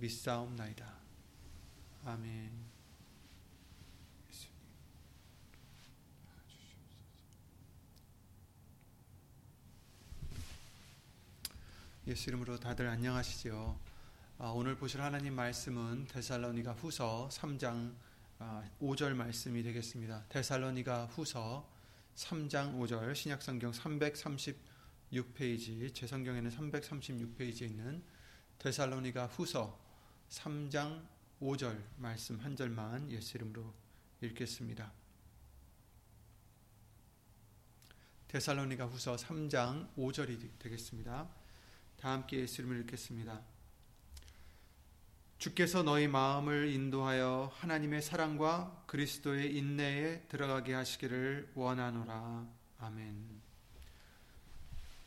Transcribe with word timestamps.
믿사옵나이다. 0.00 0.92
아멘. 2.06 2.50
예수 12.06 12.30
이름으로 12.30 12.58
다들 12.58 12.88
안녕하시죠. 12.88 13.78
아, 14.38 14.46
오늘 14.48 14.74
보실 14.74 15.02
하나님 15.02 15.34
말씀은 15.34 16.06
데살로니가 16.06 16.72
후서 16.72 17.28
3장 17.30 17.94
아, 18.38 18.64
5절 18.80 19.14
말씀이 19.14 19.62
되겠습니다. 19.62 20.24
데살로니가 20.30 21.04
후서 21.06 21.68
3장 22.16 22.78
5절 22.78 23.14
신약성경 23.14 23.72
336페이지 23.72 25.94
제 25.94 26.06
성경에는 26.06 26.50
336페이지에 26.50 27.64
있는 27.64 28.02
데살로니가 28.58 29.26
후서 29.26 29.78
3장 30.30 31.02
5절 31.42 31.82
말씀 31.96 32.38
한 32.40 32.54
절만 32.54 33.10
예수 33.10 33.36
이름으로 33.36 33.74
읽겠습니다. 34.22 34.92
데살로니가 38.28 38.86
후서 38.86 39.16
3장 39.16 39.92
5절이 39.96 40.58
되겠습니다. 40.60 41.28
다 42.00 42.10
함께 42.12 42.38
예수 42.40 42.62
이름을 42.62 42.80
읽겠습니다. 42.82 43.40
주께서 45.38 45.82
너희 45.82 46.06
마음을 46.06 46.68
인도하여 46.68 47.50
하나님의 47.56 48.02
사랑과 48.02 48.84
그리스도의 48.86 49.56
인내에 49.56 50.26
들어가게 50.28 50.74
하시기를 50.74 51.52
원하노라. 51.54 52.46
아멘. 52.78 53.40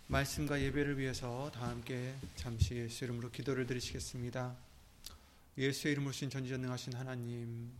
말씀과 0.08 0.60
예배를 0.60 0.98
위해서 0.98 1.50
다 1.52 1.70
함께 1.70 2.14
잠시 2.36 2.76
예수 2.76 3.06
이름으로 3.06 3.32
기도를 3.32 3.66
드리시겠습니다. 3.68 4.73
예수의 5.58 5.92
이름으로 5.92 6.12
신 6.12 6.32
전지전능하신 6.32 6.94
하나님 6.94 7.72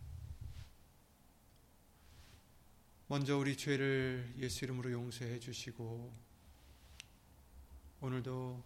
먼저 3.08 3.36
우리 3.36 3.56
죄를 3.56 4.32
예수 4.38 4.64
이름으로 4.64 4.92
용서해 4.92 5.40
주시고 5.40 6.14
오늘도 8.00 8.62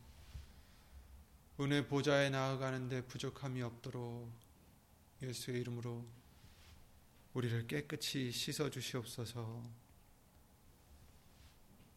은혜 1.60 1.86
보좌에 1.86 2.28
나아가는데 2.28 3.06
부족함이 3.06 3.62
없도록 3.62 4.30
예수의 5.22 5.62
이름으로 5.62 6.06
우리를 7.32 7.66
깨끗이 7.66 8.30
씻어 8.30 8.70
주시옵소서. 8.70 9.62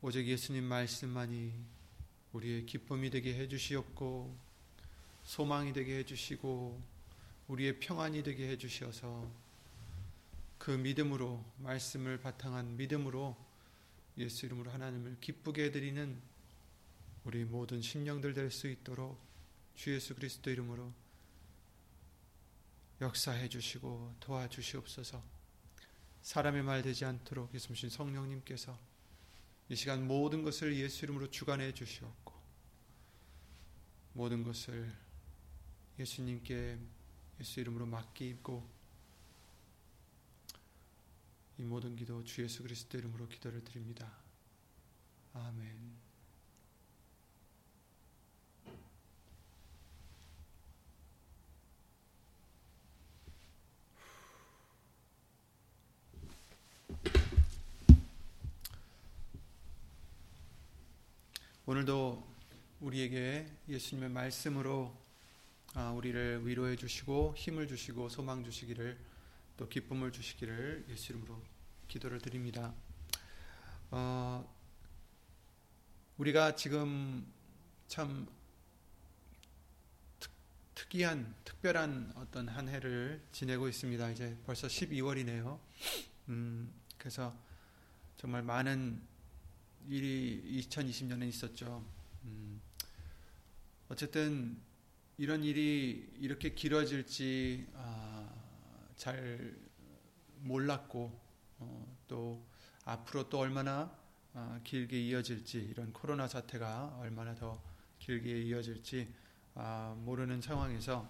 오직 0.01 0.25
예수님 0.25 0.63
말씀만이 0.63 1.53
우리의 2.31 2.65
기쁨이 2.65 3.09
되게 3.09 3.35
해 3.35 3.47
주시옵고 3.47 4.35
소망이 5.23 5.73
되게 5.73 5.97
해 5.97 6.05
주시고 6.05 6.90
우리의 7.51 7.81
평안이 7.81 8.23
되게 8.23 8.47
해 8.47 8.57
주셔서 8.57 9.29
그 10.57 10.71
믿음으로 10.71 11.43
말씀을 11.57 12.17
바탕한 12.17 12.77
믿음으로 12.77 13.35
예수 14.17 14.45
이름으로 14.45 14.71
하나님을 14.71 15.17
기쁘게 15.19 15.65
해드리는 15.65 16.21
우리 17.25 17.43
모든 17.43 17.81
심령들 17.81 18.33
될 18.33 18.51
수 18.51 18.69
있도록 18.69 19.19
주 19.75 19.93
예수 19.93 20.15
그리스도 20.15 20.49
이름으로 20.49 20.93
역사해 23.01 23.49
주시고 23.49 24.15
도와주시옵소서. 24.21 25.21
사람의 26.21 26.63
말 26.63 26.81
되지 26.83 27.03
않도록 27.03 27.53
예수님 27.53 27.89
성령님께서 27.89 28.79
이 29.67 29.75
시간 29.75 30.07
모든 30.07 30.43
것을 30.43 30.73
예수 30.77 31.03
이름으로 31.03 31.29
주관해 31.29 31.73
주시옵고 31.73 32.33
모든 34.13 34.43
것을 34.43 34.89
예수님께 35.99 36.77
예수 37.41 37.59
이름으로 37.59 37.87
맡기고 37.87 38.69
이 41.57 41.63
모든 41.63 41.95
기도 41.95 42.23
주 42.23 42.43
예수 42.43 42.61
그리스도 42.61 42.99
이름으로 42.99 43.27
기도를 43.27 43.63
드립니다. 43.63 44.11
아멘. 45.33 45.99
오늘도 61.65 62.23
우리에게 62.81 63.47
예수님의 63.67 64.11
말씀으로 64.11 64.95
아, 64.95 65.00
우리를 65.73 66.45
위로해 66.45 66.75
주시고 66.75 67.35
힘을 67.37 67.67
주시고 67.67 68.09
소망 68.09 68.43
주시기를 68.43 68.97
또 69.55 69.69
기쁨을 69.69 70.11
주시기를 70.11 70.85
예수 70.89 71.13
이름으로 71.13 71.41
기도를 71.87 72.19
드립니다. 72.19 72.73
어, 73.91 74.49
우리가 76.17 76.55
지금 76.55 77.25
참 77.87 78.27
특, 80.19 80.95
이한 80.95 81.33
특별한 81.45 82.13
어떤 82.15 82.49
한 82.49 82.67
해를 82.67 83.21
지내고 83.31 83.69
있습니다. 83.69 84.11
이제 84.11 84.37
벌써 84.45 84.67
12월이네요. 84.67 85.57
음, 86.29 86.73
그래서 86.97 87.33
정말 88.17 88.43
많은 88.43 89.01
일이 89.87 90.61
2020년에 90.67 91.29
있었죠. 91.29 91.85
음, 92.25 92.61
어쨌든 93.87 94.59
이런 95.21 95.43
일이 95.43 96.11
이렇게 96.19 96.55
길어질지 96.55 97.67
아, 97.75 98.27
잘 98.95 99.55
몰랐고 100.39 101.11
어, 101.59 101.97
또 102.07 102.43
앞으로 102.85 103.29
또 103.29 103.37
얼마나 103.37 103.95
아, 104.33 104.59
길게 104.63 104.99
이어질지 104.99 105.59
이런 105.59 105.93
코로나 105.93 106.27
사태가 106.27 106.97
얼마나 107.01 107.35
더 107.35 107.61
길게 107.99 108.41
이어질지 108.41 109.13
아, 109.53 109.95
모르는 109.99 110.41
상황에서 110.41 111.07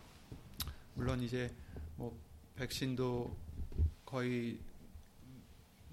물론 0.96 1.22
이제 1.22 1.50
뭐 1.96 2.22
백신도 2.56 3.34
거의 4.04 4.60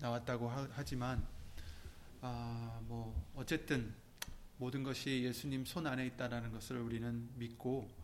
나왔다고 0.01 0.49
하 0.49 0.85
지만 0.85 1.25
아, 2.21 2.81
뭐 2.89 3.31
어쨌든 3.37 3.95
모든 4.57 4.83
것이 4.83 5.23
예수님 5.23 5.65
손 5.65 5.87
안에 5.87 6.05
있다라는 6.07 6.51
것을 6.51 6.79
우리는 6.79 7.29
믿고 7.37 7.97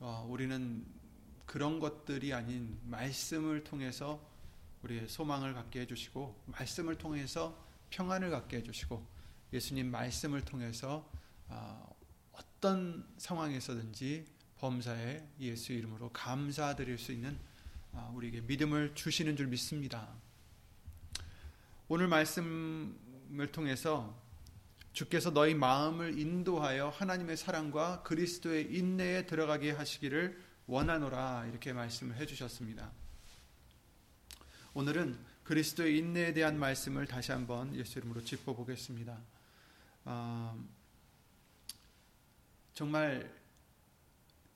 어, 0.00 0.26
우리는 0.28 0.84
그런 1.46 1.80
것들이 1.80 2.32
아닌 2.32 2.78
말씀을 2.84 3.64
통해서 3.64 4.20
우리의 4.82 5.08
소망을 5.08 5.54
갖게 5.54 5.80
해주시고 5.80 6.42
말씀을 6.46 6.96
통해서 6.96 7.66
평안을 7.90 8.30
갖게 8.30 8.58
해주시고 8.58 9.06
예수님 9.52 9.90
말씀을 9.90 10.42
통해서 10.44 11.08
어, 11.48 11.94
어떤 12.32 13.06
상황에서든지 13.16 14.26
범사에 14.58 15.26
예수 15.40 15.72
이름으로 15.72 16.10
감사드릴 16.12 16.98
수 16.98 17.12
있는 17.12 17.38
어, 17.92 18.12
우리에게 18.14 18.42
믿음을 18.42 18.94
주시는 18.94 19.36
줄 19.36 19.46
믿습니다. 19.46 20.08
오늘 21.88 22.08
말씀 22.08 22.98
말씀을 23.26 23.50
통해서 23.52 24.14
주께서 24.96 25.30
너희 25.30 25.52
마음을 25.52 26.18
인도하여 26.18 26.88
하나님의 26.88 27.36
사랑과 27.36 28.02
그리스도의 28.02 28.74
인내에 28.74 29.26
들어가게 29.26 29.72
하시기를 29.72 30.42
원하노라 30.66 31.48
이렇게 31.50 31.74
말씀을 31.74 32.16
해주셨습니다. 32.16 32.90
오늘은 34.72 35.18
그리스도의 35.44 35.98
인내에 35.98 36.32
대한 36.32 36.58
말씀을 36.58 37.06
다시 37.06 37.30
한번 37.30 37.76
예수 37.76 37.98
이름으로 37.98 38.24
짚어보겠습니다. 38.24 39.18
어, 40.06 40.64
정말 42.72 43.30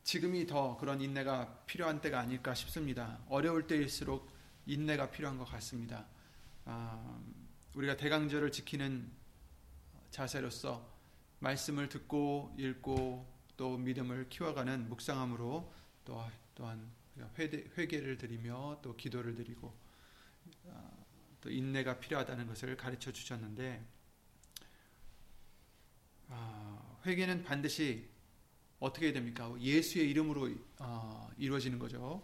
지금이 0.05 0.47
더 0.47 0.79
그런 0.79 1.03
인내가 1.03 1.55
필요한 1.67 2.01
때가 2.01 2.19
아닐까 2.19 2.55
싶습니다. 2.55 3.19
어려울 3.29 3.67
때일수록 3.67 4.27
인내가 4.65 5.11
필요한 5.11 5.37
것 5.37 5.45
같습니다. 5.45 6.07
어, 6.65 7.23
우리가 7.75 7.99
대강절을 7.99 8.53
지키는 8.53 9.20
자세로서 10.11 10.89
말씀을 11.39 11.89
듣고 11.89 12.55
읽고 12.59 13.27
또 13.57 13.77
믿음을 13.77 14.29
키워가는 14.29 14.89
묵상함으로 14.89 15.73
또 16.05 16.25
또한 16.55 16.91
회개, 17.39 18.01
를 18.01 18.17
드리며 18.17 18.81
또 18.83 18.97
기도를 18.97 19.35
드리고 19.35 19.75
어, 20.65 21.07
또 21.41 21.51
인내가 21.51 21.99
필요하다는 21.99 22.47
것을 22.47 22.77
가르쳐 22.77 23.13
주셨는데 23.13 23.85
어, 26.29 27.01
회개는 27.07 27.45
반드시 27.45 28.09
어떻게 28.79 29.13
됩니까? 29.13 29.55
예수의 29.59 30.11
이름으로 30.11 30.51
어, 30.79 31.31
이루어지는 31.37 31.79
거죠. 31.79 32.23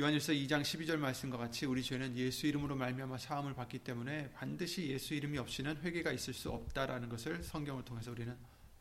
요한일서 0.00 0.32
2장 0.32 0.62
12절 0.62 0.96
말씀과 0.96 1.36
같이 1.36 1.66
우리 1.66 1.82
죄는 1.82 2.16
예수 2.16 2.46
이름으로 2.46 2.76
말미암아 2.76 3.18
사함을 3.18 3.54
받기 3.54 3.80
때문에 3.80 4.30
반드시 4.30 4.88
예수 4.88 5.12
이름이 5.12 5.36
없이는 5.36 5.82
회개가 5.82 6.12
있을 6.12 6.32
수 6.32 6.48
없다라는 6.50 7.10
것을 7.10 7.42
성경을 7.42 7.84
통해서 7.84 8.10
우리는 8.10 8.34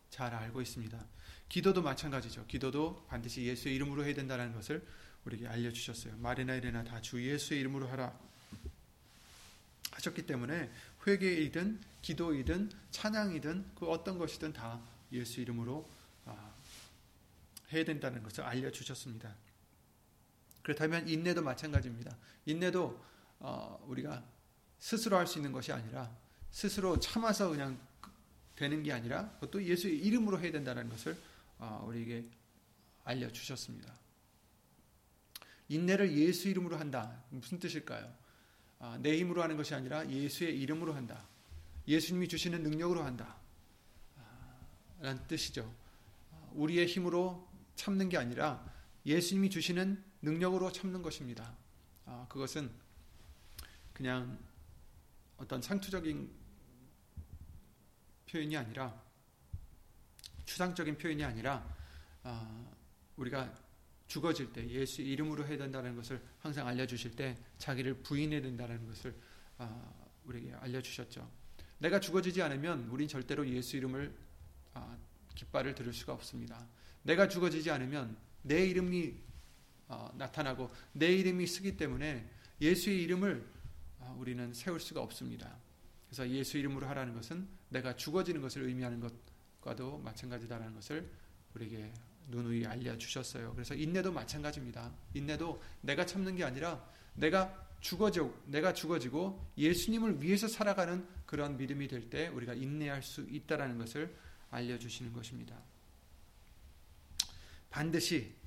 잘 0.09 0.33
알고 0.33 0.61
있습니다. 0.61 1.05
기도도 1.49 1.81
마찬가지죠. 1.81 2.45
기도도 2.47 3.05
반드시 3.09 3.43
예수의 3.43 3.75
이름으로 3.75 4.05
해야 4.05 4.13
된다는 4.13 4.53
것을 4.53 4.87
우리에게 5.25 5.47
알려주셨어요. 5.47 6.15
말이나 6.17 6.55
이래나 6.55 6.85
다 6.85 7.01
주 7.01 7.21
예수의 7.21 7.59
이름으로 7.59 7.87
하라 7.89 8.17
하셨기 9.91 10.25
때문에 10.25 10.71
회개이든 11.05 11.81
기도이든 12.01 12.71
찬양이든 12.91 13.71
그 13.75 13.89
어떤 13.89 14.17
것이든 14.17 14.53
다 14.53 14.79
예수 15.11 15.41
이름으로 15.41 15.89
아, 16.25 16.53
해야 17.73 17.83
된다는 17.83 18.23
것을 18.23 18.45
알려주셨습니다. 18.45 19.35
그렇다면 20.63 21.07
인내도 21.07 21.41
마찬가지입니다. 21.41 22.15
인내도 22.45 23.03
어, 23.39 23.83
우리가 23.87 24.23
스스로 24.79 25.17
할 25.17 25.27
수 25.27 25.39
있는 25.39 25.51
것이 25.51 25.71
아니라 25.71 26.15
스스로 26.49 26.99
참아서 26.99 27.49
그냥 27.49 27.79
되는 28.55 28.83
게 28.83 28.91
아니라 28.91 29.29
그것도 29.35 29.63
예수의 29.63 29.97
이름으로 29.99 30.39
해야 30.39 30.51
된다는 30.51 30.89
것을 30.89 31.17
어, 31.57 31.83
우리에게 31.87 32.25
알려주셨습니다. 33.03 33.93
인내를 35.69 36.11
예수 36.17 36.49
이름으로 36.49 36.77
한다. 36.77 37.23
무슨 37.29 37.59
뜻일까요? 37.59 38.13
어, 38.79 38.97
내 39.01 39.17
힘으로 39.17 39.41
하는 39.41 39.57
것이 39.57 39.73
아니라 39.73 40.07
예수의 40.09 40.59
이름으로 40.59 40.93
한다. 40.93 41.27
예수님이 41.87 42.27
주시는 42.27 42.63
능력으로 42.63 43.03
한다. 43.03 43.37
라는 44.99 45.25
뜻이죠. 45.27 45.73
우리의 46.53 46.85
힘으로 46.85 47.47
참는 47.75 48.09
게 48.09 48.17
아니라 48.17 48.63
예수님이 49.05 49.49
주시는 49.49 50.03
능력으로 50.21 50.71
참는 50.71 51.01
것입니다. 51.01 51.56
아, 52.06 52.25
그것은 52.29 52.71
그냥 53.94 54.38
어떤 55.38 55.62
상투적인 55.62 56.31
표현이 58.29 58.56
아니라 58.56 59.01
추상적인 60.45 60.97
표현이 60.97 61.23
아니라 61.23 61.65
아, 62.23 62.71
우리가 63.15 63.53
죽어질 64.07 64.51
때 64.51 64.68
예수 64.69 65.01
이름으로 65.01 65.45
해야 65.47 65.57
된다는 65.57 65.95
것을 65.95 66.21
항상 66.39 66.67
알려주실 66.67 67.15
때 67.15 67.38
자기를 67.57 67.95
부인해야 68.03 68.41
된다는 68.41 68.85
것을 68.88 69.15
아, 69.57 69.94
우리에게 70.25 70.53
알려주셨죠. 70.53 71.29
내가 71.79 72.00
죽어지지 72.00 72.41
않으면 72.41 72.88
우린 72.89 73.07
절대로 73.07 73.47
예수 73.47 73.77
이름을 73.77 74.13
아, 74.74 74.97
깃발을 75.35 75.74
들을 75.74 75.94
수가 75.94 76.13
없습니다. 76.13 76.67
내가 77.03 77.27
죽어지지 77.27 77.71
않으면 77.71 78.17
내 78.44 78.65
이름이 78.67 79.30
어, 79.91 80.09
나타나고 80.15 80.71
내 80.93 81.11
이름이 81.11 81.45
쓰기 81.47 81.75
때문에 81.75 82.25
예수의 82.61 83.03
이름을 83.03 83.45
어, 83.99 84.15
우리는 84.17 84.53
세울 84.53 84.79
수가 84.79 85.01
없습니다. 85.01 85.57
그래서 86.07 86.29
예수 86.29 86.57
이름으로 86.57 86.88
하라는 86.88 87.13
것은 87.13 87.47
내가 87.69 87.95
죽어지는 87.95 88.41
것을 88.41 88.63
의미하는 88.63 89.01
것과도 89.01 89.97
마찬가지다라는 89.99 90.75
것을 90.75 91.09
우리에게 91.55 91.91
누누이 92.29 92.65
알려주셨어요. 92.65 93.53
그래서 93.53 93.75
인내도 93.75 94.13
마찬가지입니다. 94.13 94.93
인내도 95.13 95.61
내가 95.81 96.05
참는 96.05 96.35
게 96.38 96.45
아니라 96.45 96.81
내가 97.13 97.67
죽어져, 97.81 98.33
내가 98.45 98.73
죽어지고 98.73 99.45
예수님을 99.57 100.21
위해서 100.21 100.47
살아가는 100.47 101.05
그런 101.25 101.57
믿음이 101.57 101.88
될 101.89 102.09
때 102.09 102.27
우리가 102.29 102.53
인내할 102.53 103.03
수 103.03 103.21
있다라는 103.29 103.77
것을 103.77 104.15
알려주시는 104.51 105.11
것입니다. 105.11 105.57
반드시 107.69 108.33
어, 108.33 108.40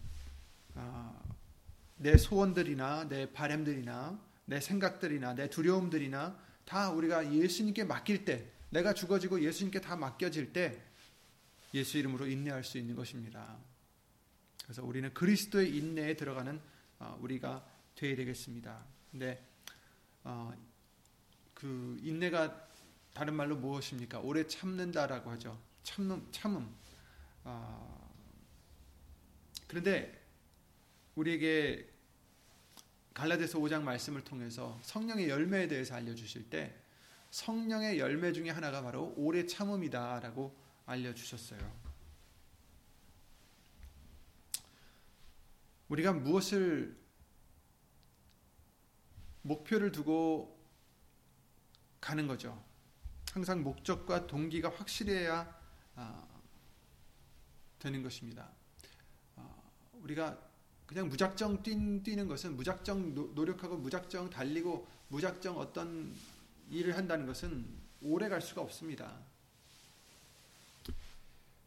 내 1.96 2.16
소원들이나 2.16 3.08
내 3.08 3.32
바램들이나 3.32 4.20
내 4.46 4.60
생각들이나 4.60 5.34
내 5.34 5.48
두려움들이나 5.48 6.38
다 6.64 6.90
우리가 6.90 7.32
예수님께 7.32 7.84
맡길 7.84 8.24
때 8.24 8.50
내가 8.70 8.92
죽어지고 8.92 9.42
예수님께 9.42 9.80
다 9.80 9.96
맡겨질 9.96 10.52
때 10.52 10.82
예수 11.72 11.98
이름으로 11.98 12.26
인내할 12.26 12.64
수 12.64 12.78
있는 12.78 12.94
것입니다. 12.94 13.56
그래서 14.64 14.84
우리는 14.84 15.12
그리스도의 15.14 15.76
인내에 15.76 16.16
들어가는 16.16 16.60
어, 16.98 17.18
우리가 17.20 17.64
되어야 17.94 18.16
되겠습니다. 18.16 18.84
근데 19.10 19.44
어, 20.24 20.52
그 21.52 21.98
인내가 22.02 22.68
다른 23.12 23.34
말로 23.34 23.56
무엇입니까? 23.56 24.20
오래 24.20 24.46
참는다라고 24.46 25.30
하죠. 25.32 25.60
참음, 25.84 26.28
참음. 26.32 26.68
어, 27.44 28.10
그런데 29.68 30.23
우리에게 31.14 31.88
갈라디아서 33.14 33.58
5장 33.60 33.82
말씀을 33.82 34.24
통해서 34.24 34.78
성령의 34.82 35.28
열매에 35.28 35.68
대해서 35.68 35.94
알려 35.94 36.14
주실 36.14 36.50
때 36.50 36.74
성령의 37.30 37.98
열매 37.98 38.32
중에 38.32 38.50
하나가 38.50 38.82
바로 38.82 39.14
오래 39.16 39.46
참음이다라고 39.46 40.56
알려 40.86 41.14
주셨어요. 41.14 41.84
우리가 45.88 46.12
무엇을 46.12 46.96
목표를 49.42 49.92
두고 49.92 50.58
가는 52.00 52.26
거죠. 52.26 52.62
항상 53.32 53.62
목적과 53.62 54.26
동기가 54.26 54.70
확실해야 54.70 55.60
아, 55.96 56.28
되는 57.78 58.02
것입니다. 58.02 58.50
아, 59.36 59.48
우리가 59.94 60.53
그냥 60.86 61.08
무작정 61.08 61.62
뛰는 61.62 62.28
것은 62.28 62.56
무작정 62.56 63.34
노력하고 63.34 63.76
무작정 63.76 64.30
달리고 64.30 64.86
무작정 65.08 65.58
어떤 65.58 66.14
일을 66.70 66.96
한다는 66.96 67.26
것은 67.26 67.64
오래 68.02 68.28
갈 68.28 68.42
수가 68.42 68.60
없습니다. 68.62 69.18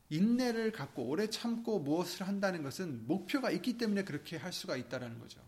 인내를 0.09 0.71
갖고 0.71 1.03
오래 1.03 1.29
참고 1.29 1.79
무엇을 1.79 2.27
한다는 2.27 2.63
것은 2.63 3.05
목표가 3.07 3.51
있기 3.51 3.77
때문에 3.77 4.03
그렇게 4.03 4.37
할 4.37 4.53
수가 4.53 4.77
있다라는 4.77 5.19
거죠. 5.19 5.41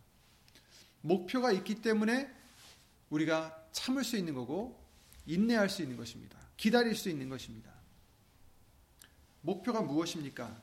목표가 1.01 1.51
있기 1.51 1.75
때문에 1.81 2.29
우리가 3.09 3.67
참을 3.71 4.03
수 4.03 4.17
있는 4.17 4.33
거고 4.33 4.77
인내할 5.25 5.69
수 5.69 5.81
있는 5.81 5.95
것입니다. 5.95 6.37
기다릴 6.57 6.95
수 6.95 7.09
있는 7.09 7.29
것입니다. 7.29 7.71
목표가 9.41 9.81
무엇입니까? 9.81 10.61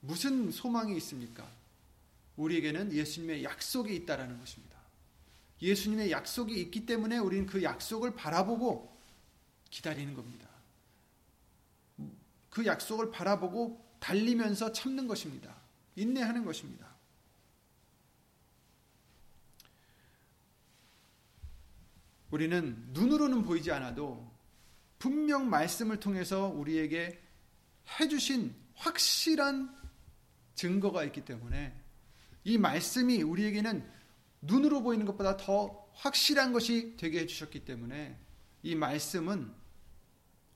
무슨 0.00 0.52
소망이 0.52 0.96
있습니까? 0.98 1.50
우리에게는 2.38 2.92
예수님의 2.92 3.44
약속이 3.44 3.94
있다라는 3.94 4.38
것입니다. 4.38 4.78
예수님의 5.60 6.10
약속이 6.12 6.58
있기 6.62 6.86
때문에 6.86 7.18
우리는 7.18 7.46
그 7.46 7.62
약속을 7.62 8.14
바라보고 8.14 8.96
기다리는 9.70 10.14
겁니다. 10.14 10.48
그 12.48 12.64
약속을 12.64 13.10
바라보고 13.10 13.84
달리면서 13.98 14.72
참는 14.72 15.08
것입니다. 15.08 15.54
인내하는 15.96 16.44
것입니다. 16.44 16.86
우리는 22.30 22.76
눈으로는 22.90 23.42
보이지 23.42 23.72
않아도 23.72 24.30
분명 24.98 25.50
말씀을 25.50 25.98
통해서 25.98 26.46
우리에게 26.48 27.20
해주신 27.98 28.54
확실한 28.74 29.76
증거가 30.54 31.04
있기 31.04 31.24
때문에 31.24 31.77
이 32.48 32.56
말씀이 32.56 33.22
우리에게는 33.22 33.86
눈으로 34.40 34.82
보이는 34.82 35.04
것보다 35.04 35.36
더 35.36 35.86
확실한 35.92 36.54
것이 36.54 36.96
되게 36.96 37.20
해주셨기 37.20 37.66
때문에 37.66 38.18
이 38.62 38.74
말씀은 38.74 39.52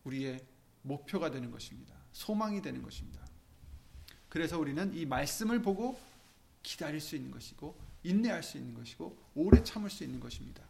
우리의 0.04 0.40
목표가 0.80 1.30
되는 1.30 1.50
것입니다. 1.50 1.94
소망이 2.12 2.62
되는 2.62 2.80
것입니다. 2.80 3.22
그래서 4.30 4.58
우리는 4.58 4.94
이 4.94 5.04
말씀을 5.04 5.61
보고 5.61 6.00
기다릴 6.62 6.99
수 6.99 7.14
있는 7.14 7.30
것이고 7.30 7.78
인내할 8.04 8.42
수 8.42 8.56
있는 8.56 8.72
것이고 8.72 9.18
오래 9.34 9.62
참을 9.62 9.90
수 9.90 10.02
있는 10.02 10.18
것입니다. 10.18 10.64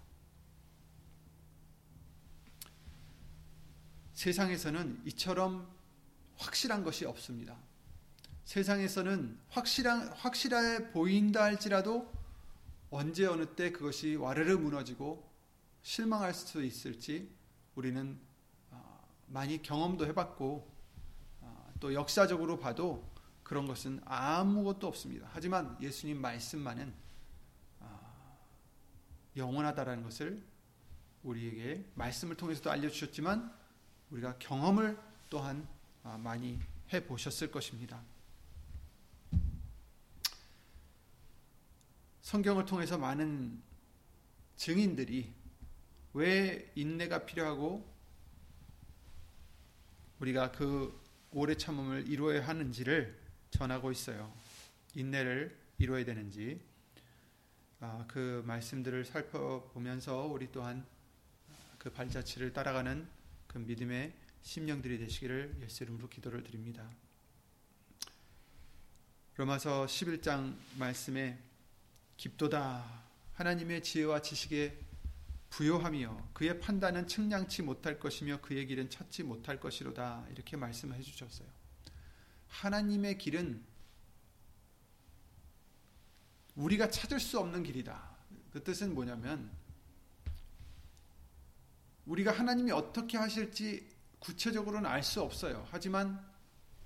세상에서는 4.15 5.03
이처럼 5.07 5.73
확실한 6.37 6.83
것이 6.83 7.05
없습니다. 7.05 7.57
세상에서는 8.45 9.39
확실한 9.49 10.09
확실해 10.09 10.91
보인다 10.91 11.45
할지라도 11.45 12.11
언제 12.91 13.25
어느 13.27 13.47
때 13.47 13.73
그것이 13.73 14.17
와르르 14.17 14.59
무너지고 14.59 15.27
실망할 15.83 16.35
수 16.35 16.63
있을지 16.63 17.31
우리는 17.75 18.19
어, 18.71 19.09
많이 19.29 19.63
경험도 19.63 20.07
해봤고 20.07 20.71
어, 21.41 21.73
또 21.81 21.95
역사적으로 21.95 22.59
봐도 22.59 23.11
그런 23.43 23.67
것은 23.67 24.01
아무것도 24.05 24.87
없습니다. 24.87 25.29
하지만 25.33 25.77
예수님 25.81 26.21
말씀만은 26.21 26.93
어, 27.81 28.39
영원하다라는 29.37 30.03
것을 30.03 30.43
우리에게 31.23 31.85
말씀을 31.95 32.37
통해서도 32.37 32.71
알려주셨지만 32.71 33.53
우리가 34.11 34.37
경험을 34.39 34.99
또한 35.31 35.67
많이 36.19 36.61
해 36.93 37.07
보셨을 37.07 37.51
것입니다. 37.51 38.03
성경을 42.23 42.65
통해서 42.65 42.97
많은 42.97 43.61
증인들이 44.57 45.33
왜 46.15 46.71
인내가 46.77 47.27
필요하고 47.27 47.91
우리가 50.21 50.53
그 50.53 50.99
오래 51.33 51.57
참음을 51.57 52.07
이루어야 52.09 52.47
하는지를 52.47 53.19
전하고 53.51 53.91
있어요. 53.91 54.33
인내를 54.95 55.59
이루어야 55.79 56.05
되는지 56.05 56.61
아, 57.81 58.05
그 58.07 58.45
말씀들을 58.47 59.05
살펴보면서 59.05 60.27
우리 60.27 60.51
또한 60.53 60.87
그 61.79 61.91
발자취를 61.91 62.53
따라가는 62.53 63.09
그 63.49 63.59
믿음의 63.59 64.13
심령들이 64.43 64.99
되시기를 64.99 65.59
예수 65.63 65.83
이름으로 65.83 66.09
기도를 66.09 66.45
드립니다. 66.45 66.89
로마서 69.35 69.87
11장 69.87 70.55
말씀에 70.79 71.52
깊도다 72.23 73.03
하나님의 73.35 73.83
지혜와 73.83 74.23
지식에 74.23 74.79
부요하며 75.51 76.29
그의 76.33 76.61
판단은 76.61 77.09
측량치 77.09 77.63
못할 77.63 77.99
것이며 77.99 78.41
그의 78.41 78.65
길은 78.69 78.91
찾지 78.91 79.25
못할 79.25 79.59
것이로다 79.59 80.29
이렇게 80.31 80.57
말씀을 80.57 80.97
해주셨어요. 80.99 81.49
하나님의 82.47 83.19
길은 83.19 83.65
우리가 86.55 86.91
찾을 86.91 87.19
수 87.19 87.41
없는 87.41 87.65
길이다. 87.65 88.01
그 88.53 88.63
뜻은 88.63 88.95
뭐냐면 88.95 89.51
우리가 92.07 92.31
하나님이 92.31 92.71
어떻게 92.71 93.19
하실지 93.19 93.91
구체적으로는 94.21 94.89
알 94.89 95.03
수 95.03 95.21
없어요. 95.23 95.67
하지만 95.73 96.25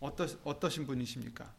어떠, 0.00 0.24
어떠신 0.44 0.86
분이십니까? 0.86 1.54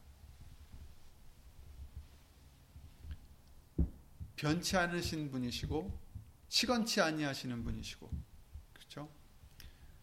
변치 4.37 4.77
않으신 4.77 5.31
분이시고 5.31 5.99
시건치 6.47 7.01
아니하시는 7.01 7.63
분이시고 7.63 8.09
그렇죠? 8.73 9.11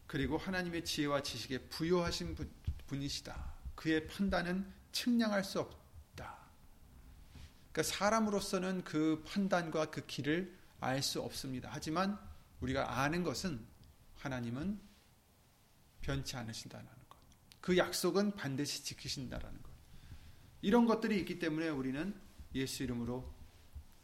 그리고 0.06 0.36
하나님의 0.36 0.84
지혜와 0.84 1.22
지식에 1.22 1.68
부여하신 1.68 2.34
분, 2.34 2.52
분이시다. 2.86 3.54
그의 3.74 4.06
판단은 4.08 4.70
측량할 4.92 5.44
수 5.44 5.60
없다. 5.60 6.36
그러니까 7.72 7.82
사람으로서는 7.82 8.84
그 8.84 9.22
판단과 9.26 9.90
그 9.90 10.04
길을 10.06 10.58
알 10.80 11.00
수 11.02 11.22
없습니다. 11.22 11.70
하지만 11.72 12.18
우리가 12.60 13.00
아는 13.00 13.22
것은 13.22 13.64
하나님은 14.16 14.80
변치 16.02 16.36
않으신다는 16.36 16.86
것. 17.08 17.18
그 17.60 17.78
약속은 17.78 18.34
반드시 18.34 18.84
지키신다라는 18.84 19.62
것. 19.62 19.70
이런 20.60 20.84
것들이 20.84 21.18
있기 21.20 21.38
때문에 21.38 21.68
우리는 21.68 22.14
예수 22.54 22.82
이름으로 22.82 23.33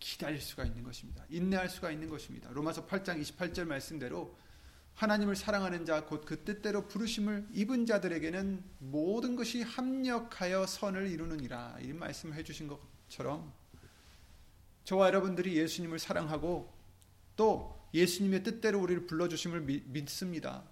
기다릴 0.00 0.40
수가 0.40 0.64
있는 0.64 0.82
것입니다. 0.82 1.24
인내할 1.28 1.68
수가 1.68 1.90
있는 1.90 2.08
것입니다. 2.08 2.50
로마서 2.50 2.86
8장 2.86 3.20
28절 3.20 3.66
말씀대로 3.66 4.36
하나님을 4.94 5.36
사랑하는 5.36 5.84
자 5.86 5.98
곧 5.98 6.26
그 6.26 6.44
뜻대로 6.44 6.86
부르심을 6.88 7.48
입은 7.52 7.86
자들에게는 7.86 8.62
모든 8.78 9.36
것이 9.36 9.62
합력하여 9.62 10.66
선을 10.66 11.08
이루느니라. 11.08 11.78
이 11.82 11.92
말씀을 11.92 12.34
해 12.34 12.42
주신 12.42 12.68
것처럼 12.68 13.52
저와 14.84 15.08
여러분들이 15.08 15.56
예수님을 15.56 15.98
사랑하고 15.98 16.72
또 17.36 17.78
예수님의 17.94 18.42
뜻대로 18.42 18.80
우리를 18.80 19.06
불러 19.06 19.28
주심을 19.28 19.60
믿습니다. 19.60 20.64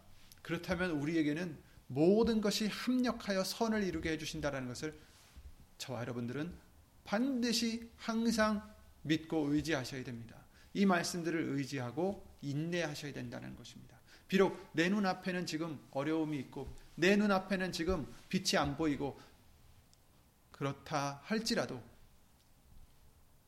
그렇다면 0.42 0.92
우리에게는 0.92 1.56
모든 1.86 2.40
것이 2.40 2.68
합력하여 2.68 3.44
선을 3.44 3.82
이루게 3.82 4.12
해 4.12 4.18
주신다라는 4.18 4.68
것을 4.68 4.98
저와 5.78 6.00
여러분들은 6.02 6.52
반드시 7.04 7.90
항상 7.96 8.77
믿고 9.02 9.52
의지하셔야 9.52 10.04
됩니다. 10.04 10.36
이 10.74 10.86
말씀들을 10.86 11.56
의지하고 11.56 12.26
인내하셔야 12.42 13.12
된다는 13.12 13.56
것입니다. 13.56 13.98
비록 14.28 14.68
내 14.72 14.88
눈앞에는 14.88 15.46
지금 15.46 15.80
어려움이 15.90 16.38
있고 16.40 16.76
내 16.94 17.16
눈앞에는 17.16 17.72
지금 17.72 18.12
빛이 18.28 18.58
안 18.58 18.76
보이고 18.76 19.18
그렇다 20.52 21.20
할지라도 21.24 21.82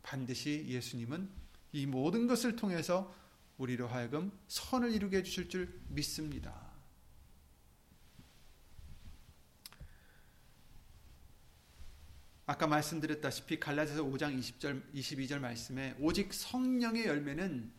반드시 0.03 0.65
예수님은 0.69 1.29
이 1.73 1.87
모든 1.87 2.27
것을 2.27 2.57
통해서 2.57 3.15
우리로 3.59 3.89
하여금 3.89 4.33
선을 4.49 4.93
이루게 4.93 5.19
해주실 5.19 5.49
줄 5.51 5.81
믿습니다. 5.89 6.70
아까 12.51 12.67
말씀드렸다시피 12.67 13.61
갈라디아서 13.61 14.03
5장 14.03 14.37
20절 14.37 14.93
22절 14.93 15.39
말씀에 15.39 15.95
오직 16.01 16.35
성령의 16.35 17.07
열매는 17.07 17.71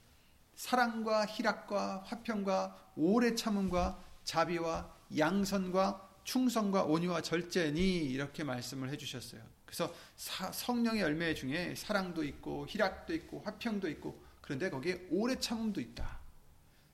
사랑과 0.56 1.26
희락과 1.26 2.04
화평과 2.06 2.94
오래 2.96 3.36
참음과 3.36 4.02
자비와 4.24 4.90
양선과 5.18 6.22
충성과 6.24 6.86
온유와 6.86 7.22
절제니 7.22 7.98
이렇게 7.98 8.46
말씀을 8.46 8.90
해 8.90 8.96
주셨어요. 8.96 9.42
그래서 9.66 9.94
사, 10.16 10.50
성령의 10.54 11.02
열매 11.02 11.34
중에 11.34 11.76
사랑도 11.76 12.24
있고 12.24 12.66
희락도 12.70 13.14
있고 13.14 13.42
화평도 13.42 13.90
있고 13.90 14.24
그런데 14.40 14.70
거기에 14.70 15.06
오래 15.12 15.38
참음도 15.38 15.82
있다. 15.82 16.18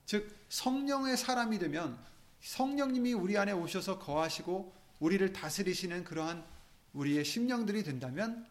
즉 0.04 0.36
성령의 0.48 1.16
사람이 1.16 1.60
되면 1.60 1.96
성령님이 2.40 3.12
우리 3.12 3.38
안에 3.38 3.52
오셔서 3.52 4.00
거하시고 4.00 4.74
우리를 4.98 5.32
다스리시는 5.32 6.02
그러한 6.02 6.57
우리의 6.92 7.24
심령들이 7.24 7.82
된다면 7.82 8.46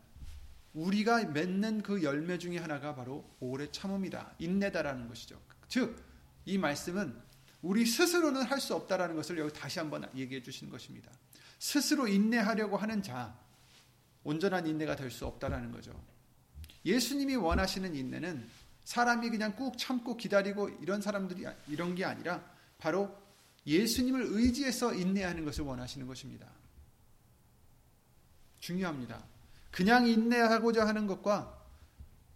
우리가 0.74 1.25
맺는 1.25 1.82
그 1.82 2.03
열매 2.03 2.38
중에 2.38 2.58
하나가 2.58 2.94
바로 2.96 3.27
오래 3.39 3.72
참음이다. 3.72 4.36
인내다라는 4.39 5.08
것이죠. 5.08 5.41
즉, 5.67 6.03
이 6.46 6.58
말씀은 6.58 7.15
우리 7.62 7.86
스스로는 7.86 8.44
할 8.44 8.60
수 8.60 8.75
없다라는 8.75 9.15
것을 9.15 9.38
여기 9.39 9.51
다시 9.53 9.79
한번 9.79 10.08
얘기해 10.15 10.44
주시는 10.44 10.72
것입니다. 10.72 11.12
스스로 11.60 12.08
인내하려고 12.08 12.77
하는 12.77 13.01
자, 13.01 13.36
온전한 14.24 14.67
인내가 14.67 14.96
될 14.96 15.10
수 15.10 15.25
없다라는 15.25 15.72
거죠. 15.72 15.91
예수님이 16.86 17.36
원하시는 17.36 17.96
인내는 17.96 18.48
사람이 18.84 19.29
그냥 19.29 19.56
꾹 19.56 19.77
참고 19.77 20.15
기다리고 20.15 20.70
이런 20.82 21.01
사람들이 21.01 21.46
이런 21.67 21.96
게 21.96 22.06
아니라 22.06 22.44
바로 22.77 23.13
예수님을 23.65 24.27
의지해서 24.29 24.94
인내하는 24.94 25.44
것을 25.44 25.65
원하시는 25.65 26.08
것입니다. 26.08 26.48
중요합니다. 28.67 29.24
그냥 29.71 30.07
인내하고자 30.07 30.86
하는 30.86 31.07
것과 31.07 31.65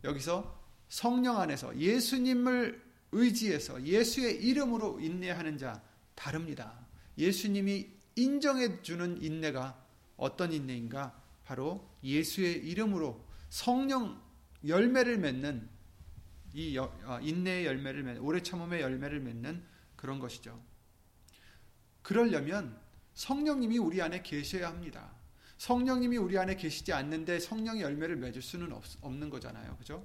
여기서 0.03 0.59
성령 0.87 1.37
안에서 1.39 1.77
예수님을 1.77 2.81
의지해서 3.11 3.83
예수의 3.83 4.41
이름으로 4.43 4.99
인내하는 4.99 5.57
자 5.57 5.81
다릅니다. 6.15 6.73
예수님이 7.17 7.89
인정해 8.15 8.81
주는 8.81 9.21
인내가 9.21 9.77
어떤 10.15 10.53
인내인가? 10.53 11.19
바로 11.43 11.89
예수의 12.03 12.65
이름으로 12.69 13.25
성령 13.49 14.21
열매를 14.65 15.17
맺는 15.17 15.67
이 16.53 16.77
아, 16.77 17.19
인내의 17.21 17.65
열매를 17.65 18.03
맺는 18.03 18.21
오래 18.21 18.41
참음의 18.41 18.81
열매를 18.81 19.19
맺는 19.19 19.63
그런 19.97 20.19
것이죠. 20.19 20.61
그러려면 22.01 22.79
성령님이 23.15 23.77
우리 23.77 24.01
안에 24.01 24.21
계셔야 24.21 24.69
합니다. 24.69 25.20
성령님이 25.61 26.17
우리 26.17 26.39
안에 26.39 26.55
계시지 26.55 26.91
않는데 26.91 27.37
성령의 27.37 27.83
열매를 27.83 28.15
맺을 28.15 28.41
수는 28.41 28.71
없, 28.71 28.83
는 29.11 29.29
거잖아요. 29.29 29.77
그죠? 29.77 30.03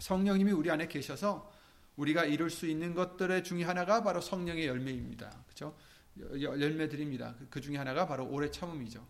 성령님이 0.00 0.50
우리 0.50 0.68
안에 0.68 0.88
계셔서 0.88 1.48
우리가 1.94 2.24
이룰 2.24 2.50
수 2.50 2.66
있는 2.66 2.92
것들의 2.92 3.44
중에 3.44 3.62
하나가 3.62 4.02
바로 4.02 4.20
성령의 4.20 4.66
열매입니다. 4.66 5.30
그렇죠? 5.46 5.76
열매들입니다. 6.18 7.36
그 7.50 7.60
중에 7.60 7.76
하나가 7.76 8.04
바로 8.04 8.26
오래 8.26 8.50
참음이죠. 8.50 9.06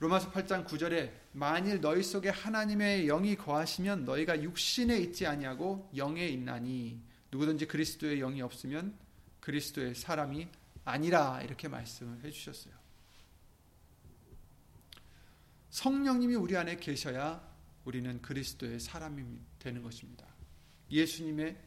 로마서 0.00 0.30
8장 0.30 0.66
9절에 0.66 1.10
만일 1.32 1.80
너희 1.80 2.02
속에 2.02 2.28
하나님의 2.28 3.06
영이 3.06 3.36
거하시면 3.36 4.04
너희가 4.04 4.42
육신에 4.42 4.98
있지 4.98 5.26
아니하고 5.26 5.90
영에 5.96 6.28
있나니 6.28 7.00
누구든지 7.32 7.66
그리스도의 7.66 8.18
영이 8.18 8.42
없으면 8.42 8.94
그리스도의 9.40 9.94
사람이 9.94 10.48
아니라 10.84 11.40
이렇게 11.42 11.68
말씀을 11.68 12.22
해 12.24 12.30
주셨어요. 12.30 12.74
성령님이 15.70 16.34
우리 16.34 16.56
안에 16.56 16.76
계셔야 16.76 17.42
우리는 17.84 18.22
그리스도의 18.22 18.80
사람이 18.80 19.24
되는 19.58 19.82
것입니다. 19.82 20.26
예수님의 20.90 21.60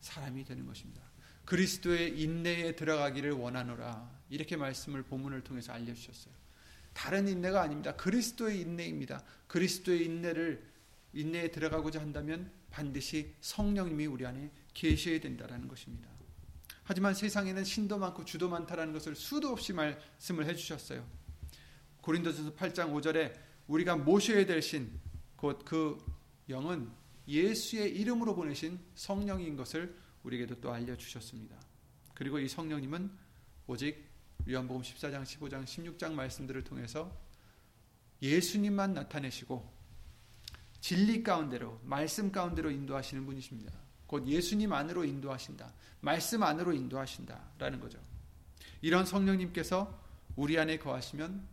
사람이 0.00 0.44
되는 0.44 0.66
것입니다. 0.66 1.02
그리스도의 1.44 2.20
인내에 2.20 2.76
들어가기를 2.76 3.32
원하노라. 3.32 4.20
이렇게 4.30 4.56
말씀을 4.56 5.02
본문을 5.02 5.42
통해서 5.42 5.72
알려 5.72 5.92
주셨어요. 5.92 6.32
다른 6.92 7.28
인내가 7.28 7.62
아닙니다. 7.62 7.96
그리스도의 7.96 8.60
인내입니다. 8.60 9.24
그리스도의 9.48 10.04
인내를 10.04 10.70
인내에 11.12 11.50
들어가고자 11.50 12.00
한다면 12.00 12.52
반드시 12.70 13.34
성령님이 13.40 14.06
우리 14.06 14.26
안에 14.26 14.50
계셔야 14.74 15.20
된다라는 15.20 15.66
것입니다. 15.68 16.09
하지만 16.90 17.14
세상에는 17.14 17.62
신도 17.62 17.98
많고 17.98 18.24
주도 18.24 18.48
많다라는 18.48 18.92
것을 18.92 19.14
수도 19.14 19.50
없이 19.50 19.72
말씀을 19.72 20.46
해 20.46 20.56
주셨어요. 20.56 21.06
고린도전서 22.00 22.54
8장 22.56 22.92
5절에 22.92 23.32
우리가 23.68 23.94
모셔야 23.94 24.44
될 24.44 24.58
신 24.60 24.90
곧 25.40 25.64
그 25.64 26.04
영은 26.48 26.90
예수의 27.28 27.96
이름으로 27.96 28.34
보내신 28.34 28.80
성령인 28.96 29.56
것을 29.56 29.96
우리에게도 30.24 30.60
또 30.60 30.72
알려 30.72 30.96
주셨습니다. 30.96 31.54
그리고 32.12 32.40
이 32.40 32.48
성령님은 32.48 33.08
오직 33.68 34.04
요한복음 34.48 34.82
14장, 34.82 35.22
15장, 35.22 35.64
16장 35.64 36.14
말씀들을 36.14 36.64
통해서 36.64 37.16
예수님만 38.20 38.94
나타내시고 38.94 39.72
진리 40.80 41.22
가운데로 41.22 41.82
말씀 41.84 42.32
가운데로 42.32 42.72
인도하시는 42.72 43.24
분이십니다. 43.24 43.89
곧 44.10 44.26
예수님 44.26 44.72
안으로 44.72 45.04
인도하신다. 45.04 45.72
말씀 46.00 46.42
안으로 46.42 46.72
인도하신다 46.72 47.52
라는 47.58 47.78
거죠. 47.78 47.96
이런 48.80 49.06
성령님께서 49.06 50.02
우리 50.34 50.58
안에 50.58 50.80
거하시면 50.80 51.46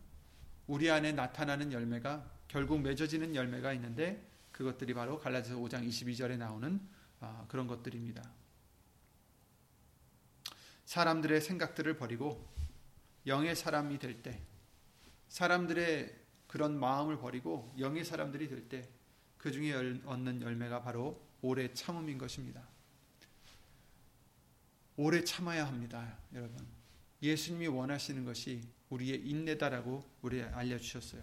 우리 0.66 0.90
안에 0.90 1.12
나타나는 1.12 1.72
열매가 1.72 2.28
결국 2.48 2.80
맺어지는 2.80 3.36
열매가 3.36 3.74
있는데 3.74 4.28
그것들이 4.50 4.92
바로 4.92 5.20
갈라디아서 5.20 5.60
5장 5.60 5.86
22절에 5.86 6.36
나오는 6.36 6.80
아, 7.20 7.44
그런 7.46 7.68
것들입니다. 7.68 8.28
사람들의 10.84 11.40
생각들을 11.40 11.96
버리고 11.96 12.44
영의 13.28 13.54
사람이 13.54 14.00
될 14.00 14.20
때, 14.20 14.42
사람들의 15.28 16.12
그런 16.48 16.76
마음을 16.76 17.20
버리고 17.20 17.72
영의 17.78 18.04
사람들이 18.04 18.48
될 18.48 18.68
때, 18.68 18.88
그 19.36 19.52
중에 19.52 19.72
얻는 20.04 20.42
열매가 20.42 20.82
바로 20.82 21.27
오래 21.42 21.72
참음인 21.72 22.18
것입니다. 22.18 22.62
오래 24.96 25.22
참아야 25.22 25.66
합니다, 25.66 26.18
여러분. 26.34 26.66
예수님이 27.22 27.68
원하시는 27.68 28.24
것이 28.24 28.62
우리의 28.90 29.28
인내다라고 29.28 30.04
우리 30.22 30.42
알려주셨어요. 30.42 31.22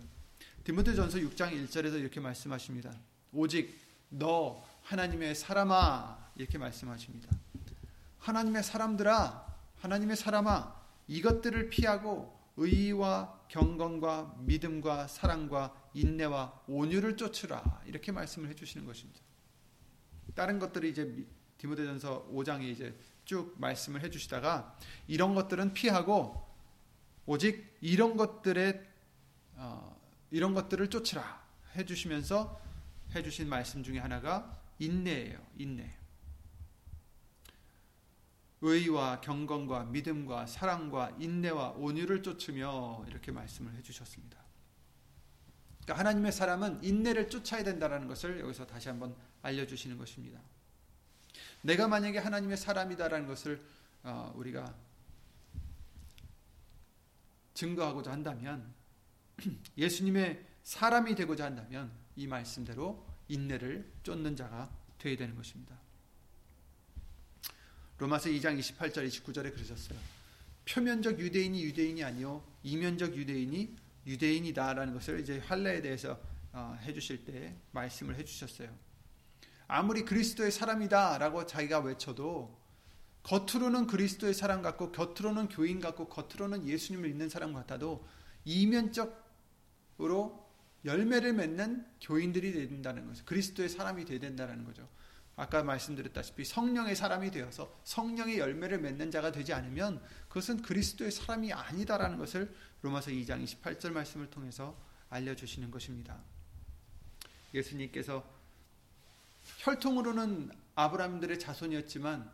디모데전서 0.63 1.17
6장 1.19 1.51
1절에서 1.51 1.99
이렇게 1.99 2.19
말씀하십니다. 2.19 2.93
오직 3.33 3.77
너 4.09 4.63
하나님의 4.83 5.35
사람아 5.35 6.31
이렇게 6.35 6.57
말씀하십니다. 6.57 7.29
하나님의 8.19 8.63
사람들아, 8.63 9.45
하나님의 9.77 10.15
사람아, 10.15 10.81
이것들을 11.07 11.69
피하고 11.69 12.35
의와 12.57 13.41
경건과 13.49 14.37
믿음과 14.39 15.07
사랑과 15.07 15.75
인내와 15.93 16.63
온유를 16.67 17.17
쫓으라 17.17 17.83
이렇게 17.85 18.11
말씀을 18.11 18.49
해주시는 18.49 18.85
것입니다. 18.85 19.19
다른 20.35 20.59
것들이 20.59 20.91
이제 20.91 21.25
디모데전서 21.57 22.29
5장에 22.31 22.63
이제 22.63 22.95
쭉 23.23 23.55
말씀을 23.57 24.01
해주시다가 24.03 24.77
이런 25.07 25.33
것들은 25.33 25.73
피하고 25.73 26.45
오직 27.25 27.75
이런 27.81 28.17
것들의 28.17 28.85
어, 29.55 29.99
이런 30.29 30.53
것들을 30.53 30.89
쫓으라 30.89 31.43
해주시면서 31.75 32.61
해주신 33.15 33.49
말씀 33.49 33.83
중에 33.83 33.99
하나가 33.99 34.61
인내예요. 34.79 35.39
인내. 35.57 35.97
의와 38.61 39.21
경건과 39.21 39.85
믿음과 39.85 40.47
사랑과 40.47 41.15
인내와 41.19 41.71
온유를 41.71 42.23
쫓으며 42.23 43.05
이렇게 43.07 43.31
말씀을 43.31 43.73
해주셨습니다. 43.75 44.37
그러니까 45.85 45.99
하나님의 45.99 46.31
사람은 46.31 46.83
인내를 46.83 47.29
쫓아야 47.29 47.63
된다는 47.63 48.07
것을 48.07 48.39
여기서 48.39 48.65
다시 48.65 48.89
한번 48.89 49.15
알려주시는 49.43 49.97
것입니다. 49.97 50.41
내가 51.61 51.87
만약에 51.87 52.17
하나님의 52.17 52.57
사람이다라는 52.57 53.27
것을 53.27 53.63
어, 54.03 54.31
우리가 54.35 54.75
증거하고자 57.53 58.11
한다면 58.11 58.73
예수님의 59.77 60.43
사람이 60.63 61.15
되고자 61.15 61.45
한다면 61.45 61.91
이 62.15 62.27
말씀대로 62.27 63.05
인내를 63.27 63.91
쫓는 64.03 64.35
자가 64.35 64.71
되어야 64.97 65.17
되는 65.17 65.35
것입니다. 65.35 65.77
로마서 67.97 68.29
2장 68.29 68.59
28절 68.59 69.07
29절에 69.07 69.53
그러셨어요. 69.53 69.97
표면적 70.65 71.19
유대인이 71.19 71.63
유대인이 71.63 72.03
아니요 72.03 72.43
이면적 72.63 73.15
유대인이 73.15 73.84
유대인이다라는 74.05 74.93
것을 74.93 75.19
이제 75.19 75.39
할례에 75.39 75.81
대해서 75.81 76.19
어, 76.51 76.77
해주실 76.83 77.25
때 77.25 77.55
말씀을 77.71 78.15
해주셨어요. 78.15 78.69
아무리 79.67 80.05
그리스도의 80.05 80.51
사람이다라고 80.51 81.45
자기가 81.45 81.79
외쳐도 81.79 82.63
겉으로는 83.23 83.87
그리스도의 83.87 84.33
사람 84.33 84.61
같고 84.61 84.91
겉으로는 84.91 85.49
교인 85.49 85.79
같고 85.79 86.07
겉으로는 86.07 86.67
예수님을 86.67 87.09
믿는 87.09 87.29
사람 87.29 87.53
같아도 87.53 88.05
이면적으로 88.45 89.15
열매를 90.85 91.33
맺는 91.33 91.85
교인들이 92.01 92.53
된다는 92.53 93.07
거죠. 93.07 93.25
그리스도의 93.25 93.69
사람이 93.69 94.05
되야 94.05 94.19
된다는 94.19 94.63
거죠. 94.63 94.87
아까 95.37 95.63
말씀드렸다시피 95.63 96.45
성령의 96.45 96.95
사람이 96.95 97.31
되어서 97.31 97.73
성령의 97.83 98.39
열매를 98.39 98.79
맺는 98.79 99.11
자가 99.11 99.31
되지 99.31 99.53
않으면 99.53 100.01
그것은 100.29 100.61
그리스도의 100.61 101.11
사람이 101.11 101.51
아니다라는 101.51 102.17
것을 102.17 102.55
로마서 102.81 103.11
2장 103.11 103.43
28절 103.43 103.91
말씀을 103.91 104.29
통해서 104.29 104.77
알려주시는 105.09 105.71
것입니다. 105.71 106.17
예수님께서 107.53 108.23
혈통으로는 109.59 110.51
아브라함들의 110.75 111.39
자손이었지만 111.39 112.29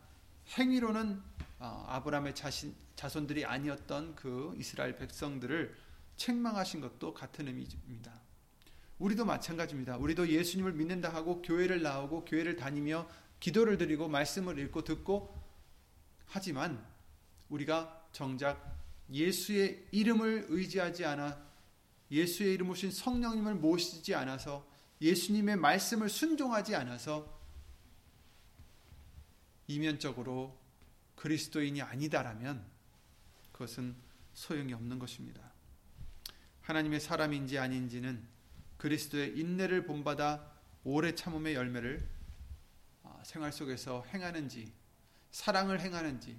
행위로는 0.58 1.22
어, 1.58 1.84
아브라함의 1.88 2.34
자신, 2.34 2.74
자손들이 2.96 3.44
아니었던 3.44 4.16
그 4.16 4.54
이스라엘 4.58 4.96
백성들을 4.96 5.76
책망하신 6.16 6.80
것도 6.80 7.14
같은 7.14 7.46
의미입니다. 7.46 8.21
우리도 9.02 9.24
마찬가지입니다. 9.24 9.96
우리도 9.96 10.28
예수님을 10.28 10.74
믿는다 10.74 11.12
하고 11.12 11.42
교회를 11.42 11.82
나오고 11.82 12.24
교회를 12.24 12.54
다니며 12.54 13.08
기도를 13.40 13.76
드리고 13.76 14.06
말씀을 14.08 14.60
읽고 14.60 14.84
듣고 14.84 15.36
하지만 16.26 16.84
우리가 17.48 18.06
정작 18.12 18.78
예수의 19.10 19.88
이름을 19.90 20.46
의지하지 20.50 21.04
않아 21.04 21.36
예수의 22.12 22.54
이름 22.54 22.70
오신 22.70 22.92
성령님을 22.92 23.56
모시지 23.56 24.14
않아서 24.14 24.64
예수님의 25.00 25.56
말씀을 25.56 26.08
순종하지 26.08 26.76
않아서 26.76 27.40
이면적으로 29.66 30.56
그리스도인이 31.16 31.82
아니다라면 31.82 32.64
그것은 33.50 33.96
소용이 34.34 34.72
없는 34.72 35.00
것입니다. 35.00 35.42
하나님의 36.60 37.00
사람인지 37.00 37.58
아닌지는 37.58 38.31
그리스도의 38.82 39.38
인내를 39.38 39.86
본받아 39.86 40.44
오래 40.82 41.14
참음의 41.14 41.54
열매를 41.54 42.04
아, 43.04 43.22
생활 43.24 43.52
속에서 43.52 44.04
행하는지 44.12 44.72
사랑을 45.30 45.80
행하는지 45.80 46.36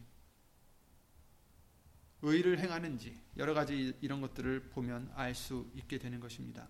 의를 2.22 2.60
행하는지 2.60 3.18
여러 3.38 3.54
가지 3.54 3.98
이런 4.02 4.20
것들을 4.20 4.72
보면 4.72 5.10
알 5.16 5.34
수 5.34 5.72
있게 5.74 5.98
되는 5.98 6.20
것입니다. 6.20 6.68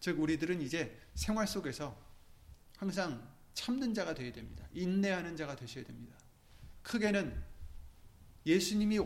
즉 0.00 0.18
우리들은 0.18 0.60
이제 0.62 1.00
생활 1.14 1.46
속에서 1.46 1.96
항상 2.78 3.32
참는 3.54 3.94
자가 3.94 4.14
되어야 4.14 4.32
됩니다. 4.32 4.66
인내하는 4.72 5.36
자가 5.36 5.54
되셔야 5.54 5.84
됩니다. 5.84 6.16
크게는 6.82 7.40
예수님이 8.46 8.98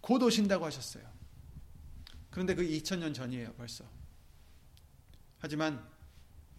곧 0.00 0.22
오신다고 0.22 0.64
하셨어요. 0.64 1.12
그런데 2.30 2.54
그 2.54 2.62
2000년 2.62 3.12
전이에요, 3.12 3.52
벌써. 3.54 3.84
하지만 5.44 5.86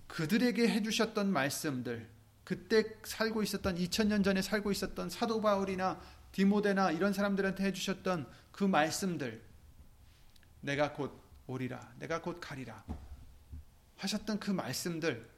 그들에게 0.05 0.69
해주셨던 0.69 1.33
말씀들, 1.33 2.07
그때 2.43 2.83
살고 3.03 3.41
있었던 3.41 3.77
2000년 3.77 4.23
전에 4.23 4.43
살고 4.43 4.71
있었던 4.71 5.09
사도 5.09 5.41
바울이나 5.41 5.99
디모데나 6.31 6.91
이런 6.91 7.11
사람들한테 7.11 7.63
해주셨던 7.63 8.29
그 8.51 8.63
말씀들 8.63 9.41
내가 10.61 10.93
곧 10.93 11.19
오리라 11.47 11.95
내가 11.97 12.21
곧 12.21 12.37
가리라 12.39 12.85
하셨던 13.95 14.39
그 14.39 14.51
말씀들 14.51 15.31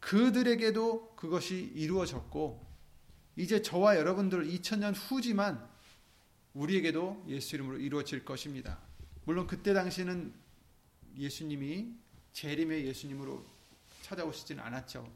그들에게도 0.00 1.14
그것이 1.14 1.70
이루어졌고 1.76 2.66
이제 3.36 3.62
저와 3.62 3.94
여러분들 3.94 4.44
2000년 4.48 4.92
후지만 4.96 5.64
우리에게도 6.52 7.26
예수 7.28 7.54
이름으로 7.54 7.78
이루어질 7.78 8.24
것입니다. 8.24 8.80
물론 9.24 9.46
그때 9.46 9.72
당시는 9.72 10.34
예수님이 11.16 12.07
재림의 12.32 12.86
예수님으로 12.86 13.44
찾아오시지는 14.02 14.62
않았죠. 14.62 15.10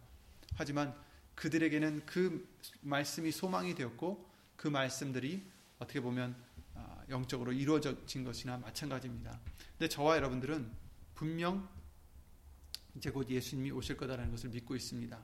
하지만 0.54 0.94
그들에게는 1.34 2.06
그 2.06 2.48
말씀이 2.82 3.30
소망이 3.32 3.74
되었고 3.74 4.28
그 4.56 4.68
말씀들이 4.68 5.42
어떻게 5.78 6.00
보면 6.00 6.36
아, 6.74 7.02
영적으로 7.08 7.52
이루어진 7.52 8.24
것이나 8.24 8.58
마찬가지입니다. 8.58 9.38
근데 9.78 9.88
저와 9.88 10.16
여러분들은 10.16 10.70
분명 11.14 11.68
이제 12.96 13.10
곧 13.10 13.28
예수님이 13.28 13.70
오실 13.70 13.96
거다라는 13.96 14.30
것을 14.30 14.50
믿고 14.50 14.76
있습니다. 14.76 15.18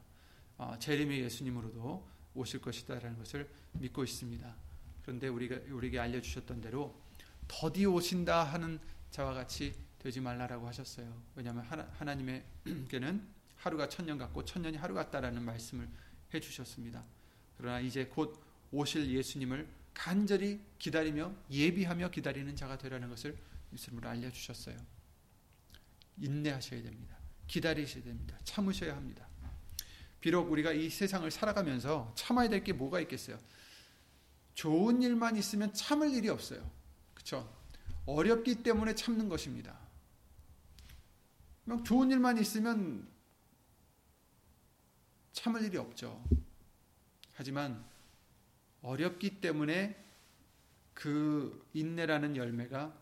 아, 0.59 0.79
재림의 0.79 1.21
예수님으로도 1.21 2.09
오실 2.35 2.61
것이다라는 2.61 3.19
것을 3.19 3.49
믿고 3.75 4.05
있습니다. 4.05 4.55
그런데 5.03 5.29
우리가 5.29 5.57
우리에게 5.71 5.99
알려주셨던 5.99 6.61
대로 6.61 6.95
더디 7.47 7.87
오신다 7.87 8.45
하는 8.45 8.79
자와 9.11 9.35
같이 9.35 9.75
되지 9.99 10.21
말라라고 10.21 10.67
하셨어요. 10.67 11.23
왜냐하면 11.35 11.65
하나, 11.65 12.15
님의께는 12.15 13.27
하루가 13.57 13.89
천년 13.89 14.19
같고 14.19 14.45
천년이 14.45 14.77
하루 14.77 14.95
같다라는 14.95 15.43
말씀을 15.43 15.89
해주셨습니다. 16.33 17.05
그러나 17.57 17.81
이제 17.81 18.07
곧 18.07 18.41
오실 18.71 19.11
예수님을 19.11 19.69
간절히 19.95 20.61
기다리며 20.79 21.35
예비하며 21.51 22.11
기다리는 22.11 22.55
자가 22.55 22.79
되라는 22.79 23.09
것을 23.09 23.37
예수님으로 23.73 24.09
알려주셨어요. 24.09 24.77
인내하셔야 26.19 26.83
됩니다. 26.83 27.17
기다리셔야 27.49 28.05
됩니다. 28.05 28.39
참으셔야 28.45 28.95
합니다. 28.95 29.27
비록 30.21 30.51
우리가 30.51 30.73
이 30.73 30.91
세상을 30.91 31.29
살아가면서 31.31 32.13
참아야 32.17 32.49
될 32.49 32.63
게 32.63 32.73
뭐가 32.73 33.01
있겠어요? 33.01 33.39
좋은 34.55 35.03
일만 35.03 35.37
있으면 35.37 35.73
참을 35.73 36.13
일이 36.13 36.29
없어요. 36.29 36.69
그렇죠? 37.15 37.53
어렵기 38.07 38.63
때문에 38.63 38.95
참는 38.95 39.29
것입니다. 39.29 39.79
좋은 41.85 42.11
일만 42.11 42.39
있으면 42.39 43.07
참을 45.33 45.63
일이 45.63 45.77
없죠. 45.77 46.25
하지만 47.35 47.85
어렵기 48.83 49.41
때문에 49.41 50.05
그 50.95 51.69
인내라는 51.75 52.37
열매가 52.37 52.97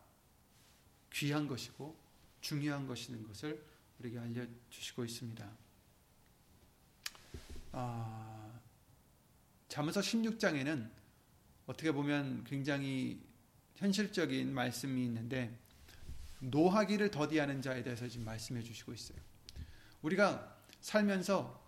귀한 1.12 1.46
것이고 1.46 1.96
중요한 2.40 2.86
것인 2.86 3.26
것을 3.26 3.64
우리에게 3.98 4.18
알려주시고 4.18 5.04
있습니다. 5.04 5.50
아, 7.72 8.60
잠언서 9.68 10.00
16장에는 10.00 10.90
어떻게 11.66 11.92
보면 11.92 12.44
굉장히 12.44 13.20
현실적인 13.76 14.52
말씀이 14.52 15.04
있는데 15.04 15.58
노하기를 16.40 17.10
더디하는 17.10 17.62
자에 17.62 17.82
대해서 17.82 18.08
지금 18.08 18.24
말씀해 18.26 18.62
주시고 18.62 18.92
있어요. 18.92 19.18
우리가 20.02 20.56
살면서 20.80 21.62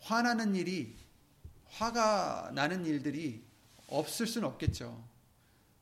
화나는 0.00 0.54
일이 0.54 0.96
화가 1.66 2.52
나는 2.54 2.84
일들이 2.84 3.44
없을 3.88 4.26
수는 4.26 4.46
없겠죠. 4.48 5.02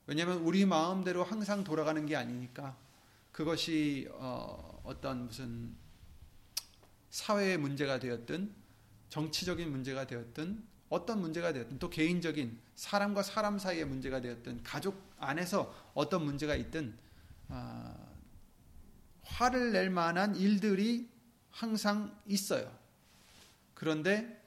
왜냐하면 0.07 0.39
우리 0.39 0.65
마음대로 0.65 1.23
항상 1.25 1.65
돌아가는 1.65 2.05
게 2.07 2.17
아니니까 2.17 2.77
그것이 3.33 4.09
어, 4.13 4.81
어떤 4.85 5.27
무슨 5.27 5.75
사회의 7.11 7.59
문제가 7.59 7.99
되었든 7.99 8.53
정치적인 9.09 9.71
문제가 9.71 10.07
되었든 10.07 10.65
어떤 10.89 11.21
문제가 11.21 11.53
되었든 11.53 11.79
또 11.79 11.89
개인적인 11.89 12.59
사람과 12.75 13.23
사람 13.23 13.59
사이의 13.59 13.85
문제가 13.85 14.21
되었든 14.21 14.63
가족 14.63 15.01
안에서 15.19 15.73
어떤 15.95 16.25
문제가 16.25 16.57
있든 16.57 16.97
어, 16.97 17.10
화를 19.23 19.73
낼 19.73 19.91
만한 19.91 20.35
일들이 20.37 21.09
항상 21.51 22.17
있어요. 22.27 22.71
그런데 23.75 24.41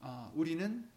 어, 0.00 0.32
우리는 0.34 0.88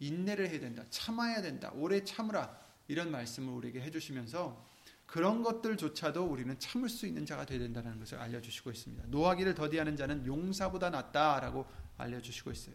인내를 0.00 0.48
해야 0.50 0.60
된다. 0.60 0.84
참아야 0.90 1.40
된다. 1.42 1.70
오래 1.74 2.04
참으라. 2.04 2.60
이런 2.88 3.10
말씀을 3.10 3.52
우리에게 3.54 3.80
해주시면서 3.80 4.66
그런 5.06 5.42
것들조차도 5.42 6.24
우리는 6.24 6.58
참을 6.58 6.88
수 6.88 7.06
있는 7.06 7.24
자가 7.24 7.46
되어야 7.46 7.60
된다는 7.60 7.98
것을 7.98 8.18
알려주시고 8.18 8.70
있습니다. 8.70 9.04
노하기를 9.08 9.54
더디하는 9.54 9.96
자는 9.96 10.26
용사보다 10.26 10.90
낫다라고 10.90 11.66
알려주시고 11.98 12.50
있어요. 12.50 12.74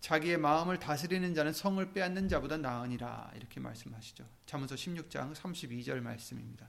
자기의 0.00 0.38
마음을 0.38 0.78
다스리는 0.78 1.34
자는 1.34 1.52
성을 1.52 1.92
빼앗는 1.92 2.28
자보다 2.28 2.56
나으니라 2.58 3.32
이렇게 3.34 3.60
말씀하시죠. 3.60 4.28
잠언서 4.46 4.74
16장 4.74 5.34
32절 5.34 6.00
말씀입니다. 6.00 6.68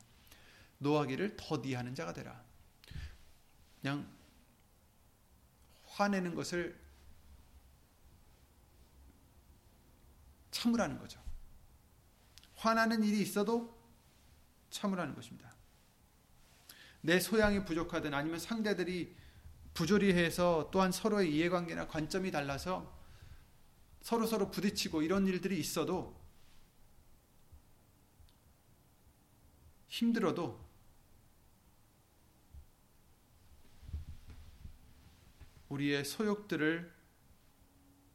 노하기를 0.79 1.35
더디하는 1.37 1.95
자가 1.95 2.13
되라. 2.13 2.43
그냥 3.81 4.07
화내는 5.85 6.35
것을 6.35 6.79
참으라는 10.51 10.97
거죠. 10.97 11.21
화나는 12.55 13.03
일이 13.03 13.21
있어도 13.21 13.77
참으라는 14.71 15.13
것입니다. 15.13 15.55
내 17.01 17.19
소양이 17.19 17.63
부족하든 17.63 18.13
아니면 18.13 18.39
상대들이 18.39 19.15
부조리해서 19.73 20.69
또한 20.71 20.91
서로의 20.91 21.33
이해관계나 21.35 21.87
관점이 21.87 22.31
달라서 22.31 22.96
서로 24.07 24.25
서로 24.25 24.49
부딪히고 24.49 25.01
이런 25.01 25.27
일들이 25.27 25.59
있어도 25.59 26.17
힘들어도 29.89 30.65
우리의 35.67 36.05
소욕들을 36.05 36.89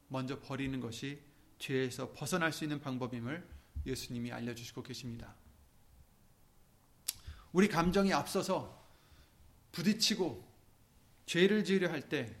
먼저 0.07 0.39
버리는 0.39 0.79
것이 0.79 1.21
죄에서 1.59 2.11
벗어날 2.13 2.51
수 2.51 2.63
있는 2.63 2.79
방법임을 2.79 3.47
예수님이 3.85 4.31
알려주시고 4.31 4.81
계십니다. 4.81 5.35
우리 7.51 7.67
감정이 7.67 8.11
앞서서 8.13 8.83
부딪히고 9.71 10.43
죄를 11.27 11.63
지으려 11.63 11.91
할 11.91 12.09
때 12.09 12.35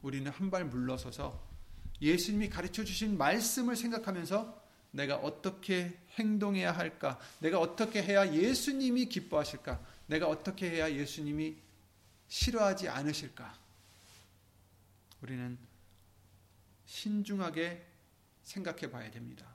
우리는 0.00 0.30
한 0.32 0.48
발 0.50 0.64
물러서서 0.64 1.55
예수님이 2.00 2.48
가르쳐 2.50 2.84
주신 2.84 3.16
말씀을 3.16 3.76
생각하면서 3.76 4.64
내가 4.90 5.16
어떻게 5.16 5.98
행동해야 6.18 6.72
할까? 6.72 7.18
내가 7.40 7.60
어떻게 7.60 8.02
해야 8.02 8.32
예수님이 8.32 9.06
기뻐하실까? 9.06 9.84
내가 10.06 10.28
어떻게 10.28 10.70
해야 10.70 10.90
예수님이 10.90 11.56
싫어하지 12.28 12.88
않으실까? 12.88 13.58
우리는 15.22 15.58
신중하게 16.86 17.84
생각해 18.44 18.90
봐야 18.90 19.10
됩니다. 19.10 19.46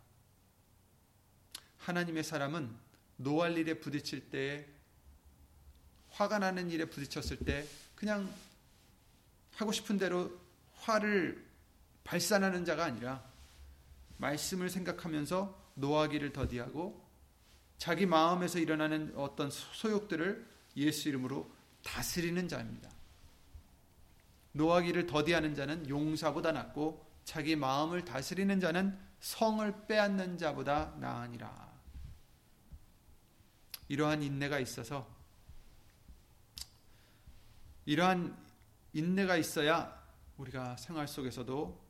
하나님의 1.79 2.23
사람은 2.23 2.69
노할 3.17 3.57
일에 3.57 3.75
부딪힐 3.75 4.29
때 4.29 4.67
화가 6.11 6.39
나는 6.39 6.69
일에 6.69 6.85
부딪혔을 6.85 7.37
때 7.37 7.65
그냥 7.95 8.31
하고 9.55 9.71
싶은 9.71 9.97
대로 9.97 10.37
화를 10.75 11.50
발산하는 12.03 12.65
자가 12.65 12.85
아니라 12.85 13.23
말씀을 14.17 14.69
생각하면서 14.69 15.71
노하기를 15.75 16.33
더디하고 16.33 17.01
자기 17.77 18.05
마음에서 18.05 18.59
일어나는 18.59 19.13
어떤 19.15 19.49
소욕들을 19.49 20.47
예수 20.77 21.09
이름으로 21.09 21.51
다스리는 21.83 22.47
자입니다. 22.47 22.89
노하기를 24.51 25.07
더디하는 25.07 25.55
자는 25.55 25.89
용사보다 25.89 26.51
낫고 26.51 27.05
자기 27.23 27.55
마음을 27.55 28.05
다스리는 28.05 28.59
자는 28.59 28.97
성을 29.19 29.87
빼앗는 29.87 30.37
자보다 30.37 30.93
나으니라. 30.99 31.71
이러한 33.87 34.23
인내가 34.23 34.59
있어서 34.59 35.07
이러한 37.85 38.37
인내가 38.93 39.37
있어야 39.37 40.01
우리가 40.37 40.77
생활 40.77 41.07
속에서도 41.07 41.80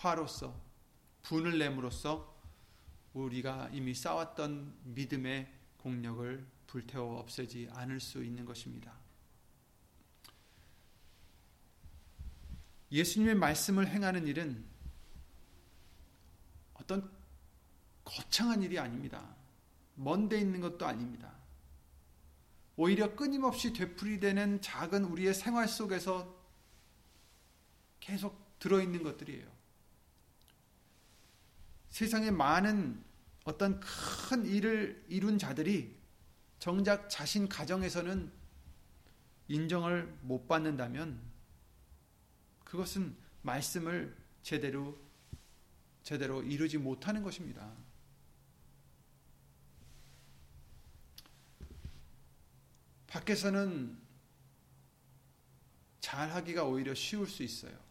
화로서 0.00 0.58
분을 1.22 1.58
내므로써 1.58 2.34
우리가 3.12 3.68
이미 3.72 3.94
쌓았던 3.94 4.74
믿음의 4.84 5.52
공력을 5.76 6.46
불태워 6.66 7.18
없애지 7.18 7.68
않을 7.72 8.00
수 8.00 8.24
있는 8.24 8.46
것입니다. 8.46 8.94
예수님의 12.90 13.34
말씀을 13.34 13.88
행하는 13.88 14.26
일은 14.26 14.64
어떤 16.74 17.10
거창한 18.04 18.62
일이 18.62 18.78
아닙니다. 18.78 19.36
먼데 19.96 20.40
있는 20.40 20.60
것도 20.60 20.86
아닙니다. 20.86 21.32
오히려 22.76 23.14
끊임없이 23.14 23.74
되풀이되는 23.74 24.62
작은 24.62 25.04
우리의 25.04 25.34
생활 25.34 25.68
속에서 25.68 26.34
계속 28.00 28.58
들어있는 28.58 29.02
것들이에요. 29.02 29.59
세상에 31.90 32.30
많은 32.30 33.02
어떤 33.44 33.80
큰 33.80 34.46
일을 34.46 35.04
이룬 35.08 35.38
자들이 35.38 35.98
정작 36.58 37.10
자신 37.10 37.48
가정에서는 37.48 38.32
인정을 39.48 40.18
못 40.22 40.46
받는다면 40.46 41.20
그것은 42.64 43.16
말씀을 43.42 44.16
제대로 44.42 44.96
제대로 46.02 46.42
이루지 46.42 46.78
못하는 46.78 47.22
것입니다. 47.22 47.72
밖에서는 53.08 53.98
잘하기가 56.00 56.64
오히려 56.64 56.94
쉬울 56.94 57.26
수 57.26 57.42
있어요. 57.42 57.89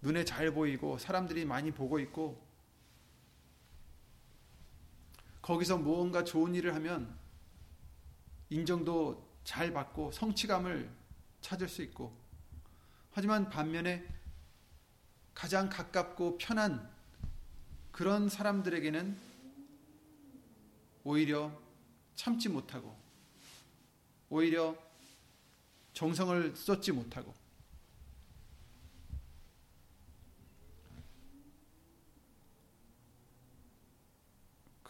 눈에 0.00 0.24
잘 0.24 0.52
보이고 0.52 0.98
사람들이 0.98 1.44
많이 1.44 1.70
보고 1.70 1.98
있고 1.98 2.40
거기서 5.42 5.78
무언가 5.78 6.24
좋은 6.24 6.54
일을 6.54 6.74
하면 6.74 7.18
인정도 8.50 9.26
잘 9.44 9.72
받고 9.72 10.12
성취감을 10.12 10.90
찾을 11.40 11.68
수 11.68 11.82
있고 11.82 12.14
하지만 13.12 13.48
반면에 13.48 14.06
가장 15.34 15.68
가깝고 15.68 16.38
편한 16.38 16.88
그런 17.92 18.28
사람들에게는 18.28 19.16
오히려 21.04 21.50
참지 22.14 22.48
못하고 22.48 22.94
오히려 24.28 24.76
정성을 25.94 26.54
쏟지 26.54 26.92
못하고 26.92 27.32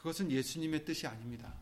그것은 0.08 0.30
예수님의 0.30 0.86
뜻이 0.86 1.06
아닙니다. 1.06 1.52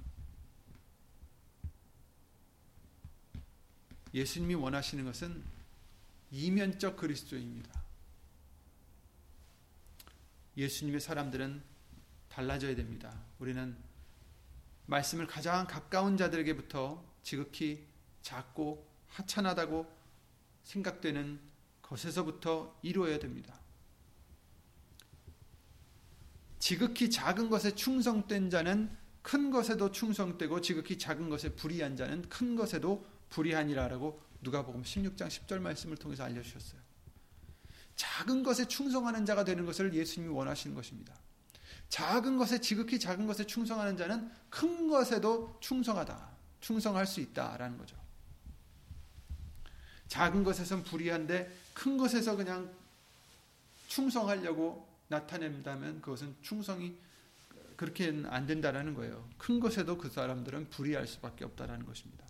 예수님이 4.15 4.55
원하시는 4.55 5.05
것은 5.05 5.43
이면적 6.31 6.97
그리스도입니다. 6.97 7.83
예수님의 10.57 11.01
사람들은 11.01 11.61
달라져야 12.29 12.77
됩니다. 12.77 13.21
우리는 13.41 13.77
말씀을 14.87 15.27
가장 15.27 15.67
가까운 15.67 16.17
자들에게부터 16.17 17.05
지극히 17.25 17.85
작고 18.23 18.89
하찮하다고 19.09 19.93
생각되는 20.63 21.41
것에서부터 21.83 22.79
이루어야 22.83 23.19
됩니다. 23.19 23.59
지극히 26.67 27.09
작은 27.09 27.49
것에 27.49 27.77
충성된 27.77 28.51
자는 28.51 28.91
큰 29.23 29.53
것에도 29.53 29.93
충성되고 29.93 30.61
지극히 30.63 30.99
작은 30.99 31.29
것에 31.29 31.51
불의한 31.51 31.95
자는 31.97 32.29
큰 32.29 32.57
것에도 32.57 33.07
불의하니라라고 33.29 34.21
누가복음 34.41 34.83
16장 34.83 35.29
10절 35.29 35.61
말씀을 35.61 35.97
통해서 35.97 36.25
알려 36.25 36.43
주셨어요. 36.43 36.81
작은 37.95 38.43
것에 38.43 38.67
충성하는 38.67 39.25
자가 39.25 39.45
되는 39.45 39.65
것을 39.65 39.95
예수님이 39.95 40.35
원하시는 40.35 40.75
것입니다. 40.75 41.15
작은 41.89 42.37
것에 42.37 42.61
지극히 42.61 42.99
작은 42.99 43.29
것에 43.29 43.47
충성하는 43.47 43.97
자는 43.97 44.29
큰 44.51 44.89
것에도 44.89 45.57
충성하다. 45.61 46.31
충성할 46.61 47.07
수 47.07 47.21
있다라는 47.21 47.79
거죠. 47.79 47.97
작은 50.09 50.43
것에선 50.43 50.83
불의한데 50.83 51.49
큰 51.75 51.97
것에서 51.97 52.35
그냥 52.35 52.75
충성하려고 53.87 54.86
나타낸다면 55.09 56.01
그것은 56.01 56.35
충성이 56.43 56.99
그렇게는 57.77 58.27
안 58.27 58.47
된다라는 58.47 58.95
거예요. 58.95 59.29
큰 59.37 59.61
것에도 59.61 59.99
그 59.99 60.09
사람들은 60.09 60.71
불의할 60.71 61.07
수밖에 61.07 61.45
없다라는 61.45 61.85
것입니다. 61.85 62.27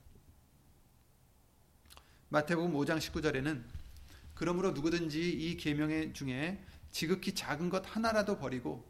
마태복음 2.29 2.73
5장 2.73 2.99
19절에는 2.99 3.63
그러므로 4.35 4.73
누구든지 4.73 5.31
이 5.31 5.57
계명의 5.57 6.13
중에 6.13 6.63
지극히 6.91 7.35
작은 7.35 7.71
것 7.71 7.85
하나라도 7.87 8.39
버리고 8.39 8.87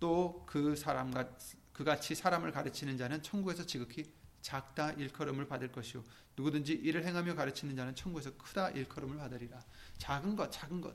또 0.00 0.44
그 0.46 0.76
사람과 0.76 1.30
그같이 1.72 2.14
사람을 2.14 2.52
가르치는 2.52 2.98
자는 2.98 3.22
천국에서 3.22 3.64
지극히 3.64 4.12
작다 4.42 4.92
일컬음을 4.92 5.46
받을 5.46 5.70
것이요 5.72 6.04
누구든지 6.36 6.72
이를 6.72 7.04
행하며 7.06 7.34
가르치는 7.34 7.76
자는 7.76 7.94
천국에서 7.94 8.36
크다 8.36 8.70
일컬음을 8.70 9.16
받으리라. 9.16 9.62
작은 9.98 10.36
것, 10.36 10.50
작은 10.50 10.80
것, 10.80 10.94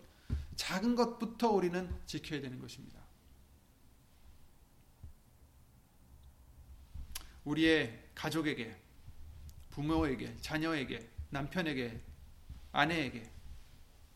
작은 0.58 0.96
것부터 0.96 1.50
우리는 1.52 1.90
지켜야 2.06 2.42
되는 2.42 2.60
것입니다. 2.60 3.00
우리의 7.46 8.10
가족에게, 8.14 8.76
부모에게, 9.70 10.36
자녀에게, 10.42 11.10
남편에게, 11.30 12.04
아내에게, 12.74 13.32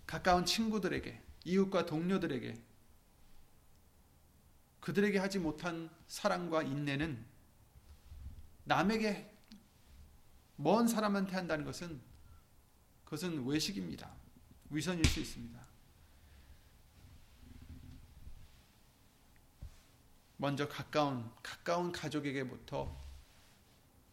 가까운 0.06 0.45
친구들에게, 0.45 1.21
이웃과 1.45 1.86
동료들에게, 1.86 2.62
그들에게 4.82 5.19
하지 5.19 5.39
못한 5.39 5.89
사랑과 6.08 6.63
인내는 6.63 7.23
남에게 8.65 9.32
먼 10.58 10.88
사람한테 10.88 11.36
한다는 11.36 11.63
것은 11.63 12.01
그것은 13.06 13.45
외식입니다. 13.45 14.12
위선일 14.69 15.06
수 15.06 15.19
있습니다. 15.19 15.70
먼저 20.41 20.67
가까운 20.67 21.30
가까운 21.43 21.91
가족에게부터 21.91 22.97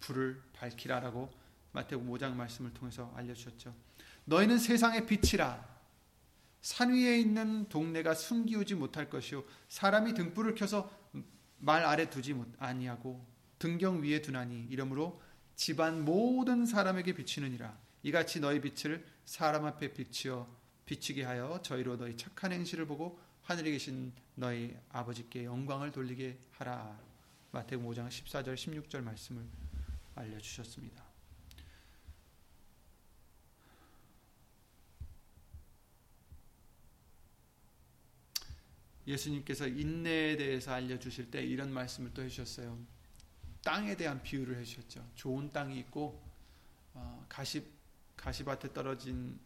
불을 0.01 0.43
밝히라라고 0.53 1.31
마태복음 1.73 2.13
5장 2.13 2.35
말씀을 2.35 2.75
통해서 2.75 3.11
알려 3.17 3.33
주셨죠. 3.33 3.75
너희는 4.27 4.59
세상의 4.59 5.07
빛이라. 5.07 5.79
산 6.61 6.93
위에 6.93 7.19
있는 7.19 7.67
동네가 7.71 8.13
숨기우지 8.13 8.75
못할 8.75 9.09
것이요 9.09 9.43
사람이 9.69 10.13
등불을 10.13 10.55
켜서 10.55 10.91
말 11.57 11.83
아래 11.87 12.11
두지 12.11 12.39
아니하고 12.59 13.25
등경 13.59 14.03
위에 14.03 14.21
두나니 14.21 14.67
이러므로 14.69 15.23
집안 15.57 16.05
모든 16.05 16.67
사람에게 16.67 17.15
비치느니라 17.15 17.75
이같이 18.03 18.41
너희 18.41 18.61
빛을 18.61 19.07
사람 19.25 19.65
앞에 19.65 19.95
비치어 19.95 20.47
비치게 20.85 21.25
하여 21.25 21.61
저희로 21.63 21.97
너희 21.97 22.19
착한 22.19 22.53
행실을 22.53 22.87
보고 22.87 23.19
하늘에 23.49 23.71
계신 23.71 24.13
너희 24.35 24.77
아버지께 24.91 25.47
영광을 25.47 25.91
돌리게 25.91 26.37
하라 26.53 27.01
마태복음 27.51 27.91
5장 27.91 28.07
14절 28.09 28.55
16절 28.55 29.01
말씀을 29.01 29.43
알려 30.17 30.39
주셨습니다. 30.39 31.03
예수님께서 39.07 39.67
인내에 39.67 40.37
대해서 40.37 40.75
알려 40.75 40.99
주실 40.99 41.31
때 41.31 41.43
이런 41.43 41.73
말씀을 41.73 42.13
또 42.13 42.21
해 42.21 42.29
주셨어요. 42.29 42.79
땅에 43.65 43.97
대한 43.97 44.23
비유를 44.23 44.59
해 44.59 44.65
주셨죠. 44.65 45.03
좋은 45.15 45.51
땅이 45.51 45.79
있고 45.79 46.23
어, 46.93 47.25
가시 47.31 47.65
가시밭에 48.15 48.75
떨어진 48.75 49.41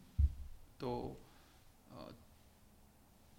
또 0.77 1.17
어, 1.17 1.32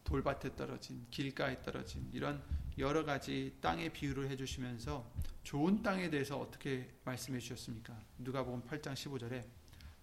돌밭에 0.04 0.56
떨어진 0.56 1.06
길가에 1.10 1.62
떨어진 1.62 2.08
이런 2.12 2.42
여러 2.78 3.04
가지 3.04 3.56
땅의 3.60 3.92
비유를 3.92 4.30
해주시면서 4.30 5.10
좋은 5.42 5.82
땅에 5.82 6.10
대해서 6.10 6.38
어떻게 6.38 6.94
말씀해 7.04 7.38
주셨습니까? 7.38 7.98
누가복음 8.18 8.62
8장 8.62 8.94
15절에 8.94 9.46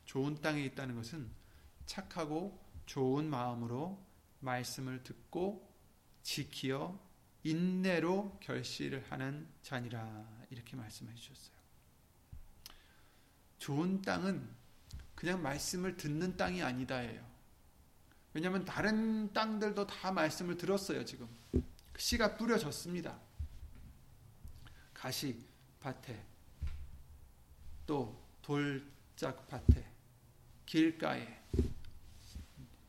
좋은 0.06 0.36
땅에 0.42 0.64
있다는 0.66 0.96
것은 0.96 1.30
착하고 1.86 2.60
좋은 2.86 3.30
마음으로 3.30 4.04
말씀을 4.40 5.04
듣고 5.04 5.70
지키어 6.24 7.00
인내로 7.44 8.38
결실을 8.42 9.06
하는 9.10 9.48
자니라 9.62 10.46
이렇게 10.50 10.76
말씀해 10.76 11.14
주셨어요. 11.16 11.56
좋은 13.58 14.02
땅은 14.02 14.48
그냥 15.16 15.42
말씀을 15.42 15.98
듣는 15.98 16.36
땅이 16.38 16.62
아니다예요. 16.64 17.31
왜냐하면 18.34 18.64
다른 18.66 19.32
땅들도 19.34 19.88
다 19.88 20.12
말씀을 20.12 20.58
들었어요. 20.58 21.04
지금 21.04 21.28
씨가 21.98 22.38
뿌려졌습니다. 22.38 23.20
가시 24.94 25.44
밭에 25.80 26.24
또 27.86 28.22
돌짝 28.42 29.48
밭에 29.48 29.86
길가에 30.66 31.42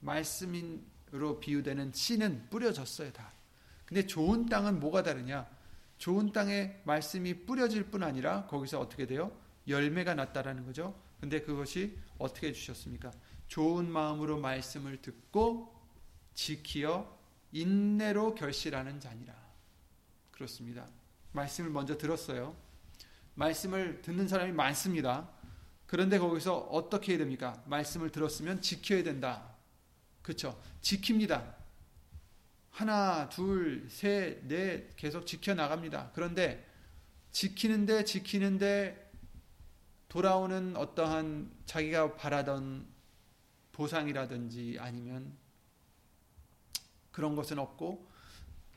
말씀으로 0.00 1.40
비유되는 1.40 1.92
씨는 1.92 2.48
뿌려졌어요, 2.50 3.12
다. 3.12 3.32
근데 3.84 4.06
좋은 4.06 4.46
땅은 4.46 4.80
뭐가 4.80 5.02
다르냐? 5.02 5.48
좋은 5.98 6.32
땅에 6.32 6.80
말씀이 6.84 7.46
뿌려질 7.46 7.84
뿐 7.84 8.02
아니라 8.02 8.46
거기서 8.46 8.80
어떻게 8.80 9.06
돼요? 9.06 9.36
열매가 9.68 10.14
났다라는 10.14 10.66
거죠. 10.66 10.98
근데 11.20 11.40
그것이 11.40 11.96
어떻게 12.18 12.48
해 12.48 12.52
주셨습니까? 12.52 13.12
좋은 13.52 13.86
마음으로 13.86 14.38
말씀을 14.38 15.02
듣고 15.02 15.78
지키어 16.32 17.18
인내로 17.52 18.34
결실하는 18.34 18.98
자니라. 18.98 19.34
그렇습니다. 20.30 20.88
말씀을 21.32 21.68
먼저 21.68 21.98
들었어요. 21.98 22.56
말씀을 23.34 24.00
듣는 24.00 24.26
사람이 24.26 24.52
많습니다. 24.52 25.28
그런데 25.86 26.18
거기서 26.18 26.60
어떻게 26.60 27.12
해야 27.12 27.18
됩니까? 27.18 27.62
말씀을 27.66 28.08
들었으면 28.08 28.62
지켜야 28.62 29.02
된다. 29.02 29.54
그렇죠? 30.22 30.58
지킵니다. 30.80 31.54
하나, 32.70 33.28
둘, 33.28 33.86
셋, 33.90 34.46
넷 34.46 34.96
계속 34.96 35.26
지켜 35.26 35.52
나갑니다. 35.52 36.12
그런데 36.14 36.66
지키는데 37.32 38.06
지키는데 38.06 39.12
돌아오는 40.08 40.74
어떠한 40.74 41.52
자기가 41.66 42.16
바라던 42.16 42.91
보상이라든지 43.72 44.76
아니면 44.78 45.36
그런 47.10 47.34
것은 47.36 47.58
없고 47.58 48.10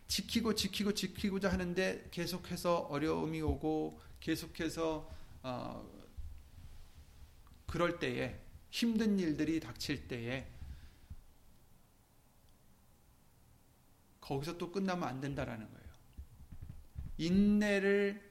지키고 0.07 0.55
지키고 0.55 0.93
지키고자 0.93 1.51
하는데 1.51 2.07
계속해서 2.11 2.77
어려움이 2.89 3.41
오고 3.41 4.01
계속해서 4.19 5.09
어, 5.43 5.89
그럴 7.65 7.99
때에 7.99 8.39
힘든 8.69 9.19
일들이 9.19 9.59
닥칠 9.59 10.07
때에 10.07 10.47
거기서 14.21 14.57
또 14.57 14.71
끝나면 14.71 15.07
안 15.07 15.21
된다라는 15.21 15.71
거예요. 15.71 15.85
인내를 17.17 18.21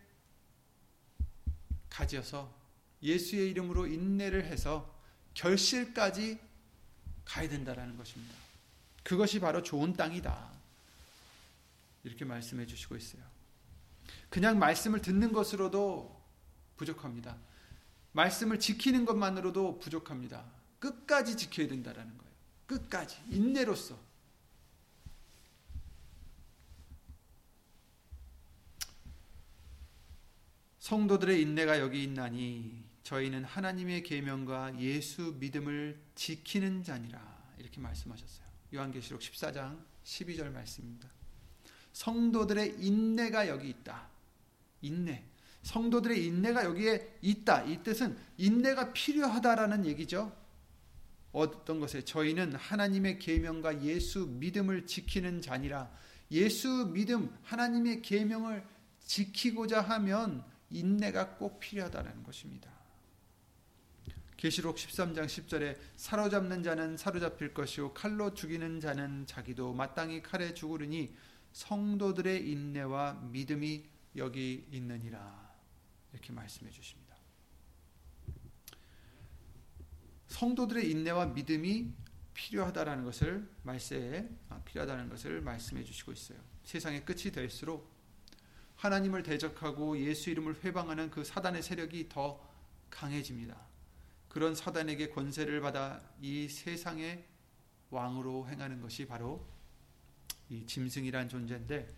가져서 1.89 2.53
예수의 3.03 3.51
이름으로 3.51 3.87
인내를 3.87 4.45
해서 4.45 4.93
결실까지 5.35 6.41
가야 7.25 7.49
된다라는 7.49 7.97
것입니다. 7.97 8.35
그것이 9.03 9.41
바로 9.41 9.63
좋은 9.63 9.95
땅이다. 9.95 10.53
이렇게 12.05 12.25
말씀해 12.25 12.67
주시고 12.67 12.97
있어요. 12.97 13.23
그냥 14.29 14.59
말씀을 14.59 15.01
듣는 15.01 15.33
것으로도 15.33 16.23
부족합니다. 16.77 17.37
말씀을 18.13 18.61
지키는 18.61 19.05
것만으로도 19.05 19.79
부족합니다. 19.79 20.45
끝까지 20.79 21.37
지켜야 21.37 21.69
된다라는 21.69 22.17
거예요. 22.17 22.33
끝까지 22.67 23.19
인내로서 23.31 23.99
성도들의 30.79 31.41
인내가 31.41 31.81
여기 31.81 32.03
있나니 32.03 32.84
저희는 33.05 33.45
하나님의 33.45 34.03
계명과 34.03 34.81
예수 34.81 35.37
믿음을 35.39 36.01
지키는 36.15 36.83
자니라 36.83 37.21
이렇게 37.59 37.81
말씀하셨어요. 37.81 38.47
요한계시록 38.75 39.21
14장 39.21 39.79
12절 40.05 40.51
말씀입니다. 40.51 41.09
성도들의 41.93 42.77
인내가 42.81 43.49
여기 43.49 43.69
있다. 43.69 44.09
인내. 44.81 45.25
성도들의 45.63 46.25
인내가 46.27 46.65
여기에 46.65 47.19
있다. 47.23 47.63
이 47.65 47.83
뜻은 47.83 48.19
인내가 48.37 48.93
필요하다라는 48.93 49.87
얘기죠. 49.87 50.35
어떤 51.33 51.81
것에 51.81 52.05
저희는 52.05 52.55
하나님의 52.55 53.19
계명과 53.19 53.83
예수 53.83 54.27
믿음을 54.27 54.87
지키는 54.87 55.41
자니라. 55.41 55.91
예수 56.31 56.91
믿음 56.93 57.35
하나님의 57.43 58.03
계명을 58.03 58.65
지키고자 59.01 59.81
하면 59.83 60.45
인내가 60.71 61.37
꼭 61.37 61.61
필요하다는 61.61 62.23
것입니다. 62.23 62.74
계시록 64.37 64.77
13장 64.77 65.27
10절에 65.27 65.79
사로잡는 65.97 66.63
자는 66.63 66.97
사로잡힐 66.97 67.55
것이요 67.55 67.95
칼로 67.95 68.35
죽이는 68.35 68.81
자는 68.81 69.27
자기도 69.27 69.73
마땅히 69.73 70.23
칼에 70.23 70.55
죽으리니 70.55 71.15
성도들의 71.53 72.51
인내와 72.51 73.15
믿음이 73.31 73.85
여기 74.17 74.67
있느니라 74.71 75.55
이렇게 76.13 76.33
말씀해 76.33 76.71
주십니다. 76.71 77.15
성도들의 80.29 80.91
인내와 80.91 81.27
믿음이 81.27 81.93
필요하다라는 82.35 83.05
것을 83.05 83.49
말세에 83.63 84.29
아, 84.49 84.61
필요하다는 84.65 85.09
것을 85.09 85.41
말씀해 85.41 85.85
주시고 85.85 86.13
있어요. 86.13 86.39
세상의 86.65 87.05
끝이 87.05 87.31
될수록 87.31 87.95
하나님을 88.77 89.23
대적하고 89.23 89.99
예수 89.99 90.31
이름을 90.31 90.65
회방하는 90.65 91.11
그 91.11 91.25
사단의 91.25 91.63
세력이 91.63 92.09
더 92.09 92.45
강해집니다. 92.91 93.74
그런 94.35 94.57
사단에게 94.57 95.11
권세를 95.11 95.61
받아 95.61 96.03
이 96.21 96.49
세상의 96.49 97.25
왕으로 97.91 98.49
행하는 98.49 98.81
것이 98.81 99.07
바로 99.07 99.47
이 100.49 100.67
짐승이란 100.67 101.29
존재인데 101.29 101.95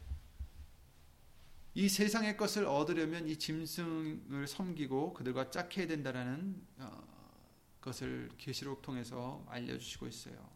이 1.72 1.88
세상의 1.88 2.36
것을 2.36 2.66
얻으려면 2.66 3.26
이 3.26 3.38
짐승을 3.38 4.46
섬기고 4.46 5.14
그들과 5.14 5.50
짝해야 5.50 5.86
된다라는 5.86 6.62
어, 6.76 7.40
것을 7.80 8.28
계시록 8.36 8.82
통해서 8.82 9.42
알려주시고 9.48 10.06
있어요. 10.06 10.50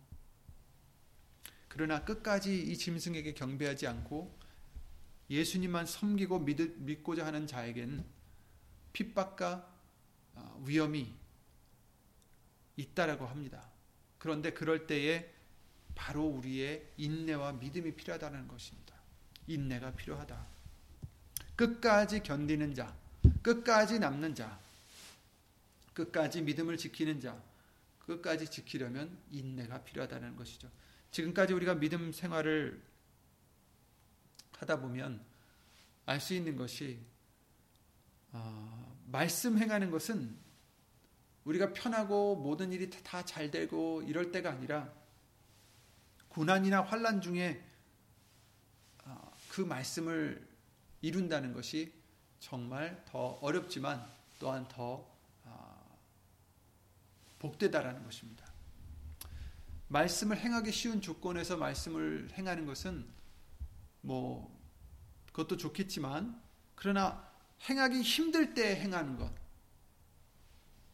그러나 1.66 2.04
끝까지 2.04 2.60
이 2.60 2.76
짐승에게 2.76 3.32
경배하지 3.32 3.86
않고 3.86 4.38
예수님만 5.30 5.86
섬기고 5.86 6.40
믿, 6.40 7.02
고자 7.02 7.24
하는 7.24 7.46
자에겐 7.46 8.04
핍박과 8.92 9.66
어, 10.34 10.62
위험이 10.66 11.18
있다라고 12.80 13.26
합니다. 13.26 13.68
그런데 14.18 14.52
그럴 14.52 14.86
때에 14.86 15.32
바로 15.94 16.24
우리의 16.24 16.92
인내와 16.96 17.52
믿음이 17.52 17.94
필요하다는 17.94 18.48
것입니다. 18.48 18.94
인내가 19.46 19.92
필요하다. 19.92 20.46
끝까지 21.56 22.22
견디는 22.22 22.74
자, 22.74 22.96
끝까지 23.42 23.98
남는 23.98 24.34
자, 24.34 24.58
끝까지 25.92 26.42
믿음을 26.42 26.76
지키는 26.76 27.20
자, 27.20 27.42
끝까지 28.06 28.50
지키려면 28.50 29.18
인내가 29.30 29.82
필요하다는 29.82 30.36
것이죠. 30.36 30.70
지금까지 31.10 31.52
우리가 31.52 31.74
믿음 31.74 32.12
생활을 32.12 32.80
하다 34.58 34.80
보면 34.80 35.24
알 36.06 36.20
수 36.20 36.34
있는 36.34 36.56
것이 36.56 36.98
어, 38.32 39.00
말씀 39.06 39.58
행하는 39.58 39.90
것은 39.90 40.36
우리가 41.44 41.72
편하고 41.72 42.36
모든 42.36 42.72
일이 42.72 42.90
다 42.90 43.22
잘 43.22 43.50
되고 43.50 44.02
이럴 44.02 44.32
때가 44.32 44.50
아니라 44.50 44.92
고난이나 46.28 46.82
환란 46.82 47.20
중에 47.20 47.64
어, 49.04 49.32
그 49.48 49.60
말씀을 49.60 50.48
이룬다는 51.00 51.52
것이 51.52 51.92
정말 52.38 53.04
더 53.06 53.38
어렵지만 53.40 54.04
또한 54.38 54.66
더 54.68 55.06
어, 55.44 55.98
복되다라는 57.38 58.04
것입니다. 58.04 58.46
말씀을 59.88 60.38
행하기 60.38 60.70
쉬운 60.70 61.00
조건에서 61.00 61.56
말씀을 61.56 62.28
행하는 62.32 62.64
것은 62.64 63.06
뭐 64.02 64.56
그것도 65.26 65.56
좋겠지만 65.56 66.40
그러나 66.74 67.28
행하기 67.68 68.02
힘들 68.02 68.54
때 68.54 68.76
행하는 68.76 69.16
것 69.16 69.39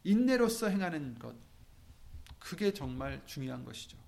인내로서 0.06 0.68
행하는 0.68 1.18
것 1.18 1.34
그게 2.38 2.72
정말 2.72 3.26
중요한 3.26 3.64
것이죠. 3.64 3.98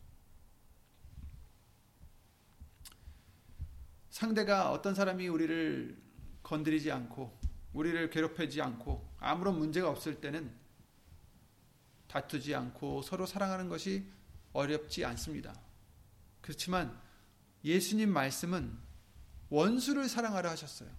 상대가 4.09 4.71
어떤 4.71 4.95
사람이 4.95 5.27
우리를 5.27 6.01
건드리지 6.45 6.93
않고 6.93 7.37
우리를 7.73 8.11
괴롭히지 8.11 8.63
않고 8.63 9.17
아무런 9.19 9.59
문제가 9.59 9.91
없을 9.91 10.21
때는 10.21 10.55
다투지 12.07 12.55
않고 12.55 13.03
서로 13.03 13.27
사랑하는 13.27 13.69
것이 13.69 14.09
어렵지 14.53 15.05
않습니다. 15.05 15.53
그렇지만 16.41 16.97
예수님 17.65 18.11
말씀은 18.11 18.79
원수를 19.51 20.09
사랑하라 20.09 20.49
하셨어요. 20.53 20.91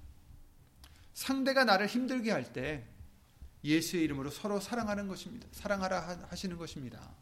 상대가 1.14 1.64
나를 1.64 1.88
힘들게 1.88 2.32
할 2.32 2.52
때 2.52 2.86
예수의 3.64 4.04
이름으로 4.06 4.30
서로 4.30 4.60
사랑하는 4.60 5.08
것입니다. 5.08 5.48
사랑하라 5.52 6.28
하시는 6.30 6.58
것입니다. 6.58 7.14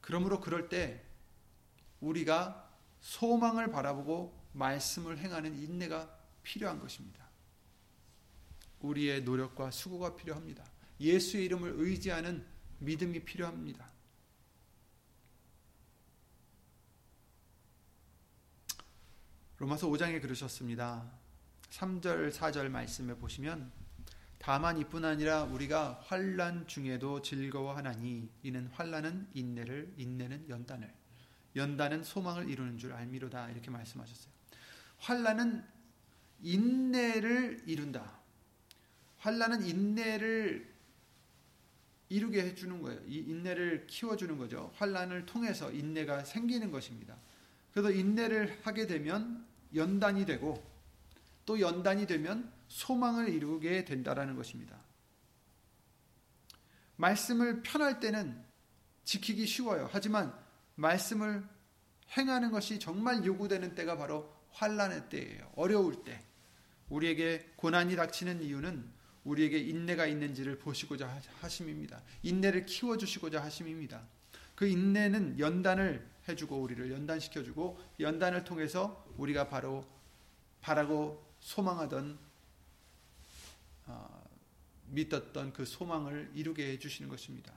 그러므로 0.00 0.40
그럴 0.40 0.68
때 0.68 1.04
우리가 2.00 2.68
소망을 3.00 3.70
바라보고 3.70 4.38
말씀을 4.52 5.18
행하는 5.18 5.56
인내가 5.56 6.18
필요한 6.42 6.80
것입니다. 6.80 7.28
우리의 8.80 9.22
노력과 9.22 9.70
수고가 9.70 10.16
필요합니다. 10.16 10.64
예수의 10.98 11.44
이름을 11.44 11.74
의지하는 11.76 12.46
믿음이 12.78 13.24
필요합니다. 13.24 13.90
로마서 19.58 19.88
5장에 19.88 20.22
그러셨습니다. 20.22 21.19
3절 21.70 22.32
4절 22.32 22.68
말씀에 22.68 23.14
보시면 23.14 23.70
다만 24.38 24.78
이뿐 24.78 25.04
아니라 25.04 25.44
우리가 25.44 26.00
환란 26.04 26.66
중에도 26.66 27.20
즐거워하나니 27.22 28.28
이는 28.42 28.66
환란은 28.72 29.28
인내를 29.34 29.94
인내는 29.96 30.48
연단을 30.48 30.92
연단은 31.56 32.04
소망을 32.04 32.48
이루는 32.48 32.78
줄 32.78 32.92
알미로다 32.92 33.50
이렇게 33.50 33.70
말씀하셨어요. 33.70 34.32
환란은 34.98 35.64
인내를 36.42 37.64
이룬다. 37.66 38.18
환란은 39.18 39.64
인내를 39.66 40.70
이루게 42.08 42.42
해주는 42.42 42.80
거예요. 42.82 43.00
이 43.06 43.18
인내를 43.18 43.86
키워주는 43.86 44.36
거죠. 44.38 44.72
환란을 44.76 45.26
통해서 45.26 45.70
인내가 45.70 46.24
생기는 46.24 46.70
것입니다. 46.70 47.16
그래서 47.72 47.90
인내를 47.90 48.60
하게 48.62 48.86
되면 48.86 49.46
연단이 49.74 50.24
되고 50.24 50.69
또 51.46 51.60
연단이 51.60 52.06
되면 52.06 52.52
소망을 52.68 53.28
이루게 53.28 53.84
된다라는 53.84 54.36
것입니다. 54.36 54.78
말씀을 56.96 57.62
편할 57.62 57.98
때는 58.00 58.44
지키기 59.04 59.46
쉬워요. 59.46 59.88
하지만 59.90 60.34
말씀을 60.76 61.42
행하는 62.16 62.50
것이 62.50 62.78
정말 62.78 63.24
요구되는 63.24 63.74
때가 63.74 63.96
바로 63.96 64.32
환란의 64.50 65.08
때예요. 65.08 65.50
어려울 65.56 66.04
때. 66.04 66.24
우리에게 66.88 67.52
고난이 67.56 67.96
닥치는 67.96 68.42
이유는 68.42 69.00
우리에게 69.24 69.58
인내가 69.58 70.06
있는지를 70.06 70.58
보시고자 70.58 71.20
하심입니다. 71.40 72.02
인내를 72.22 72.66
키워 72.66 72.96
주시고자 72.96 73.42
하심입니다. 73.42 74.06
그 74.54 74.66
인내는 74.66 75.38
연단을 75.38 76.08
해주고 76.28 76.60
우리를 76.60 76.90
연단시켜주고 76.90 77.78
연단을 78.00 78.44
통해서 78.44 79.06
우리가 79.16 79.48
바로 79.48 79.86
바라고 80.60 81.29
소망하던 81.40 82.18
어, 83.86 84.30
믿었던 84.86 85.52
그 85.52 85.64
소망을 85.64 86.30
이루게 86.34 86.72
해 86.72 86.78
주시는 86.78 87.08
것입니다. 87.08 87.52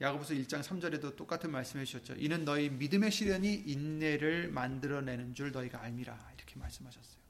야고보서 0.00 0.34
1장 0.34 0.62
3절에도 0.62 1.14
똑같은 1.14 1.50
말씀해 1.50 1.84
주셨죠. 1.84 2.14
이는 2.16 2.44
너희 2.44 2.70
믿음의 2.70 3.10
시련이 3.10 3.54
인내를 3.66 4.48
만들어내는 4.50 5.34
줄 5.34 5.52
너희가 5.52 5.82
알미라 5.82 6.32
이렇게 6.36 6.58
말씀하셨어요. 6.58 7.20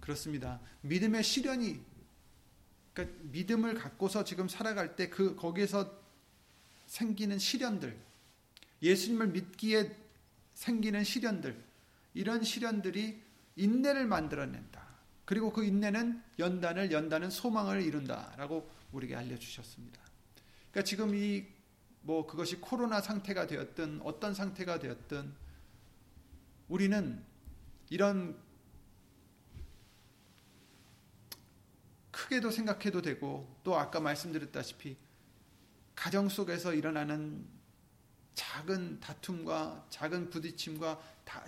그렇습니다. 0.00 0.60
믿음의 0.82 1.24
시련이 1.24 1.80
그러니까 2.92 3.18
믿음을 3.22 3.74
갖고서 3.74 4.24
지금 4.24 4.48
살아갈 4.48 4.96
때 4.96 5.08
그 5.08 5.34
거기에서 5.34 6.02
생기는 6.86 7.38
시련들, 7.38 7.98
예수님을 8.82 9.28
믿기에 9.28 9.96
생기는 10.54 11.02
시련들, 11.04 11.71
이런 12.14 12.42
시련들이 12.42 13.22
인내를 13.56 14.06
만들어낸다. 14.06 14.82
그리고 15.24 15.52
그 15.52 15.64
인내는 15.64 16.22
연단을 16.38 16.92
연단은 16.92 17.30
소망을 17.30 17.82
이룬다라고 17.82 18.68
우리에게 18.92 19.16
알려주셨습니다. 19.16 20.00
그러니까 20.70 20.84
지금 20.84 21.14
이 21.14 21.62
뭐 22.02 22.26
그것이 22.26 22.60
코로나 22.60 23.00
상태가 23.00 23.46
되었든 23.46 24.00
어떤 24.02 24.34
상태가 24.34 24.78
되었든 24.78 25.32
우리는 26.68 27.24
이런 27.90 28.36
크게도 32.10 32.50
생각해도 32.50 33.02
되고 33.02 33.56
또 33.62 33.76
아까 33.76 34.00
말씀드렸다시피 34.00 34.96
가정 35.94 36.28
속에서 36.28 36.74
일어나는 36.74 37.46
작은 38.34 39.00
다툼과 39.00 39.86
작은 39.90 40.30
부딪힘과 40.30 41.00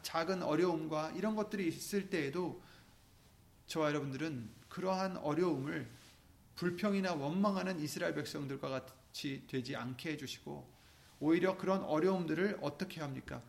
작은 0.03 0.43
어려움과 0.43 1.13
이런 1.13 1.35
것들이 1.35 1.69
있을 1.69 2.09
때에도 2.11 2.63
저와 3.67 3.89
여러분들은 3.89 4.49
그러한 4.69 5.17
어려움을 5.19 5.89
불평이나 6.57 7.15
원망하는 7.15 7.81
이스라엘 7.81 8.15
백성들과 8.15 8.69
같이 8.69 9.45
되지 9.49 9.77
않게 9.77 10.13
해주시고 10.13 10.73
오히려 11.21 11.57
그런 11.57 11.83
어려움들을 11.83 12.59
어떻게 12.61 13.01
합니까? 13.01 13.43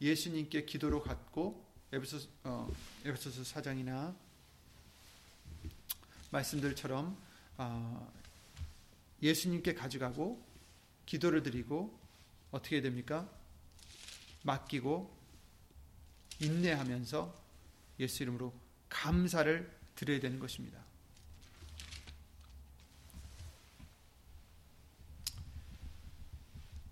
예수님께 0.00 0.64
기도로 0.64 1.02
갖고 1.02 1.64
에베소서 1.92 2.28
어, 2.44 2.72
에베소서 3.04 3.42
4장이나 3.42 4.14
말씀들처럼 6.30 7.16
어, 7.58 8.12
예수님께 9.22 9.74
가져가고 9.74 10.44
기도를 11.06 11.42
드리고 11.42 11.98
어떻게 12.50 12.80
됩니까? 12.80 13.28
맡기고 14.42 15.21
인내하면서 16.42 17.42
예수 18.00 18.22
이름으로 18.22 18.52
감사를 18.88 19.78
드려야 19.94 20.20
되는 20.20 20.38
것입니다. 20.38 20.82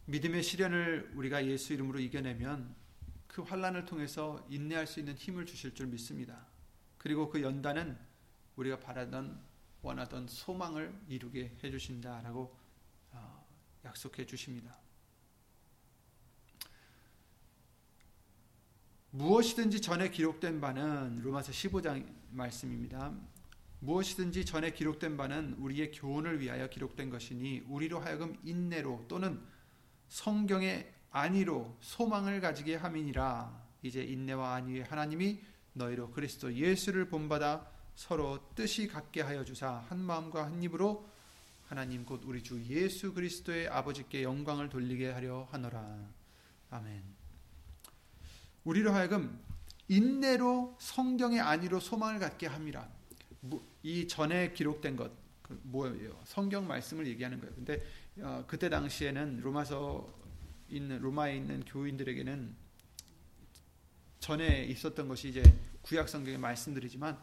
믿음의 0.07 0.43
시련을 0.43 1.13
우리가 1.15 1.47
예수 1.47 1.73
이름으로 1.73 2.01
이겨내면 2.01 2.75
그 3.29 3.43
환란을 3.43 3.87
통해서 3.87 4.45
인내할 4.51 4.87
수 4.87 4.99
있는 4.99 5.15
힘을 5.15 5.47
주실 5.47 5.73
줄 5.73 5.87
믿습니다. 5.87 6.47
그리고 6.99 7.29
그 7.31 7.43
연단은 7.43 7.97
우리가 8.57 8.81
바라던 8.81 9.41
원하던 9.83 10.27
소망을 10.27 10.93
이루게 11.09 11.57
해 11.63 11.71
주신다라고 11.71 12.57
어, 13.13 13.47
약속해 13.85 14.27
주십니다. 14.27 14.77
무엇이든지 19.21 19.83
전에 19.83 20.09
기록된 20.09 20.63
바는 20.63 21.21
로마서 21.21 21.53
15장 21.53 22.07
말씀입니다. 22.31 23.13
무엇이든지 23.81 24.47
전에 24.47 24.73
기록된 24.73 25.19
바는 25.19 25.57
우리의 25.59 25.91
교훈을 25.93 26.41
위하여 26.41 26.71
기록된 26.71 27.11
것이니 27.11 27.65
우리로 27.69 28.01
하여금 28.01 28.35
인내로 28.45 29.05
또는 29.09 29.39
성경의 30.09 30.91
안위로 31.11 31.77
소망을 31.81 32.41
가지게 32.41 32.77
함이니라. 32.77 33.63
이제 33.83 34.03
인내와 34.03 34.55
안위의 34.55 34.85
하나님이 34.85 35.39
너희로 35.75 36.13
그리스도 36.13 36.55
예수를 36.55 37.11
본받아 37.11 37.71
서로 37.97 38.39
뜻이 38.55 38.89
같게 38.89 39.21
하여 39.21 39.45
주사 39.45 39.85
한 39.91 39.99
마음과 39.99 40.47
한 40.47 40.63
입으로 40.63 41.07
하나님 41.67 42.07
곧 42.07 42.23
우리 42.25 42.43
주 42.43 42.59
예수 42.65 43.13
그리스도의 43.13 43.69
아버지께 43.69 44.23
영광을 44.23 44.71
돌리게 44.71 45.11
하려 45.11 45.47
하노라. 45.51 46.09
아멘. 46.71 47.20
우리로 48.65 48.93
하여금 48.93 49.39
인내로 49.89 50.77
성경의 50.79 51.41
안위로 51.41 51.81
소망을 51.81 52.21
갖게 52.21 52.47
합니다. 52.47 52.89
이 53.83 54.07
전에 54.07 54.53
기록된 54.53 54.97
것그 54.97 55.61
뭐예요? 55.63 56.21
성경 56.25 56.67
말씀을 56.67 57.07
얘기하는 57.07 57.41
거예요. 57.41 57.55
근데 57.55 57.83
어, 58.19 58.45
그때 58.47 58.69
당시에는 58.69 59.41
로마서 59.41 60.13
있는 60.69 61.01
로마에 61.01 61.37
있는 61.37 61.65
교인들에게는 61.65 62.55
전에 64.21 64.65
있었던 64.67 65.09
것이 65.09 65.31
이제 65.31 65.43
구약 65.83 66.09
성경의 66.09 66.39
말씀들이지만 66.39 67.19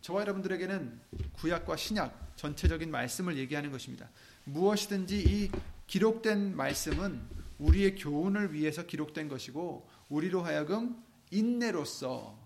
저와 0.00 0.22
여러분들에게는 0.22 1.00
구약과 1.34 1.76
신약 1.76 2.36
전체적인 2.36 2.90
말씀을 2.90 3.36
얘기하는 3.36 3.70
것입니다. 3.70 4.10
무엇이든지 4.44 5.18
이 5.20 5.50
기록된 5.86 6.56
말씀은 6.56 7.20
우리의 7.58 7.94
교훈을 7.96 8.52
위해서 8.52 8.84
기록된 8.84 9.28
것이고 9.28 9.88
우리로 10.12 10.42
하여금 10.42 11.02
인내로서 11.30 12.38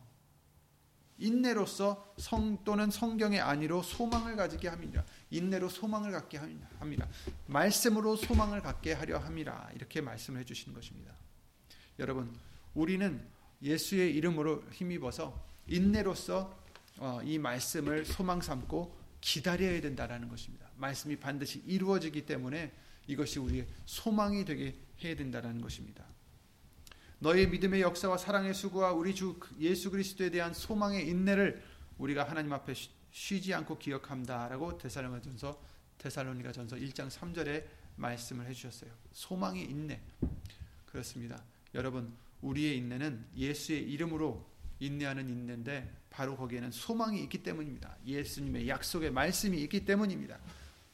인내로서 1.19 2.15
성 2.19 2.63
또는 2.63 2.91
성경의 2.91 3.41
안위로 3.41 3.83
소망을 3.83 4.37
가지게 4.37 4.69
합니다. 4.69 5.05
인내로 5.31 5.69
소망을 5.69 6.13
갖게 6.13 6.39
합니다. 6.39 7.09
말씀으로 7.47 8.17
소망을 8.17 8.61
갖게 8.61 8.93
하려 8.93 9.19
함이라 9.19 9.71
이렇게 9.75 10.01
말씀을 10.01 10.41
해주시는 10.41 10.75
것입니다. 10.75 11.13
여러분 11.99 12.33
우리는 12.75 13.27
예수의 13.63 14.15
이름으로 14.15 14.63
힘입어서 14.71 15.43
인내로서 15.67 16.57
어, 16.99 17.21
이 17.25 17.39
말씀을 17.39 18.05
소망 18.05 18.41
삼고 18.41 18.95
기다려야 19.21 19.81
된다라는 19.81 20.29
것입니다. 20.29 20.69
말씀이 20.77 21.17
반드시 21.17 21.63
이루어지기 21.67 22.27
때문에 22.27 22.73
이것이 23.07 23.39
우리의 23.39 23.67
소망이 23.87 24.45
되게 24.45 24.77
해야 25.03 25.17
된다라는 25.17 25.61
것입니다. 25.61 26.05
너의 27.19 27.49
믿음의 27.49 27.81
역사와 27.81 28.19
사랑의 28.19 28.53
수고와 28.53 28.93
우리 28.93 29.15
주 29.15 29.39
예수 29.59 29.91
그리스도에 29.91 30.31
대한 30.31 30.53
소망의 30.53 31.09
인내를 31.09 31.63
우리가 31.99 32.25
하나님 32.29 32.53
앞에 32.53 32.75
쉬지 33.11 33.55
않고 33.55 33.79
기억함다라고 33.79 34.77
데살로니가전서 34.77 35.59
데살로니가전서 35.99 36.77
1장 36.77 37.09
3절에 37.09 37.65
말씀을 37.97 38.47
해 38.47 38.53
주셨어요. 38.53 38.91
소망의 39.13 39.65
인내. 39.65 40.01
그렇습니다. 40.85 41.43
여러분, 41.75 42.13
우리의 42.43 42.77
인내는 42.77 43.25
예수의 43.35 43.91
이름으로 43.91 44.45
인내하는 44.79 45.29
인내인데 45.31 45.91
바로 46.11 46.37
거기에는 46.37 46.71
소망이 46.71 47.23
있기 47.23 47.43
때문입니다. 47.43 47.97
예수님의 48.07 48.69
약속의 48.69 49.11
말씀이 49.11 49.59
있기 49.63 49.87
때문입니다. 49.87 50.39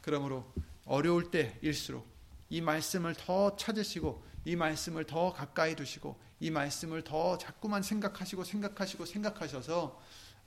그러므로 0.00 0.52
어려울 0.84 1.32
때일수록 1.32 2.06
이 2.48 2.60
말씀을 2.60 3.14
더 3.14 3.56
찾으시고 3.56 4.24
이 4.44 4.56
말씀을 4.56 5.04
더 5.04 5.32
가까이 5.32 5.76
두시고 5.76 6.20
이 6.40 6.50
말씀을 6.50 7.04
더 7.04 7.38
자꾸만 7.38 7.82
생각하시고 7.82 8.44
생각하시고 8.44 9.06
생각하셔서 9.06 10.00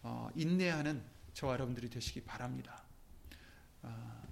어, 0.04 0.30
인내하는 0.36 1.04
저와 1.34 1.54
여러분들이 1.54 1.90
되시기 1.90 2.22
바랍니다. 2.22 2.84
어, 3.82 4.24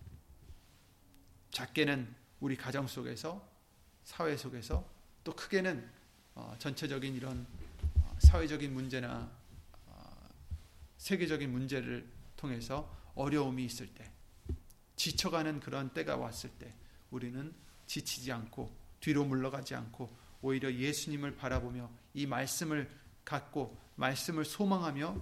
작게는 1.51 2.13
우리 2.39 2.57
가정 2.57 2.87
속에서 2.87 3.47
사회 4.03 4.35
속에서 4.35 4.87
또 5.23 5.35
크게는 5.35 5.89
어, 6.35 6.55
전체적인 6.59 7.15
이런 7.15 7.47
어, 7.97 8.15
사회적인 8.19 8.73
문제나 8.73 9.31
어, 9.85 10.29
세계적인 10.97 11.51
문제를 11.51 12.09
통해서 12.35 12.93
어려움이 13.15 13.63
있을 13.65 13.87
때 13.93 14.11
지쳐가는 14.95 15.59
그런 15.59 15.93
때가 15.93 16.17
왔을 16.17 16.49
때 16.51 16.73
우리는 17.11 17.53
지치지 17.85 18.31
않고 18.31 18.82
뒤로 19.03 19.25
물러가지 19.25 19.75
않고 19.75 20.09
오히려 20.41 20.73
예수님을 20.73 21.35
바라보며 21.35 21.91
이 22.13 22.25
말씀을 22.25 22.89
갖고 23.25 23.77
말씀을 23.95 24.45
소망하며 24.45 25.21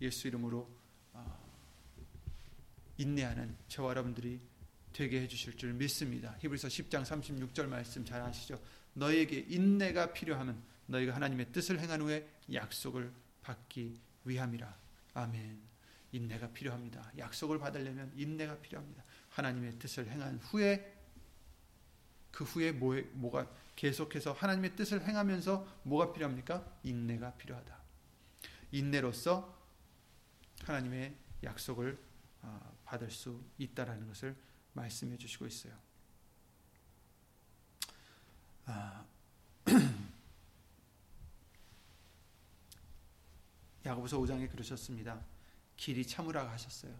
예수 0.00 0.28
이름으로 0.28 0.70
어, 1.12 1.38
인내하는 2.96 3.56
저와 3.66 3.90
여러분들이 3.90 4.40
되게 4.92 5.20
해주실 5.22 5.56
줄 5.56 5.72
믿습니다. 5.72 6.36
히브리서 6.38 6.68
10장 6.68 7.02
36절 7.02 7.66
말씀 7.66 8.04
잘 8.04 8.22
아시죠? 8.22 8.60
너에게 8.94 9.46
인내가 9.48 10.12
필요하면 10.12 10.62
너희가 10.86 11.14
하나님의 11.16 11.50
뜻을 11.50 11.80
행한 11.80 12.00
후에 12.00 12.24
약속을 12.52 13.12
받기 13.42 13.98
위함이라. 14.24 14.76
아멘. 15.14 15.60
인내가 16.12 16.48
필요합니다. 16.50 17.12
약속을 17.18 17.58
받으려면 17.58 18.12
인내가 18.14 18.56
필요합니다. 18.58 19.02
하나님의 19.30 19.78
뜻을 19.80 20.08
행한 20.08 20.38
후에 20.38 20.97
그 22.38 22.44
후에 22.44 22.70
뭐, 22.70 22.94
뭐가 23.14 23.50
계속해서 23.74 24.30
하나님의 24.30 24.76
뜻을 24.76 25.04
행하면서 25.04 25.80
뭐가 25.82 26.12
필요합니까? 26.12 26.64
인내가 26.84 27.32
필요하다. 27.32 27.76
인내로서 28.70 29.60
하나님의 30.62 31.16
약속을 31.42 31.98
아, 32.42 32.72
받을 32.84 33.10
수 33.10 33.42
있다라는 33.58 34.06
것을 34.06 34.36
말씀해 34.74 35.16
주시고 35.16 35.48
있어요. 35.48 35.76
아, 38.66 39.04
야고보서 43.84 44.20
5장에 44.20 44.48
그러셨습니다. 44.48 45.26
길이 45.76 46.06
참으라 46.06 46.48
하셨어요. 46.52 46.96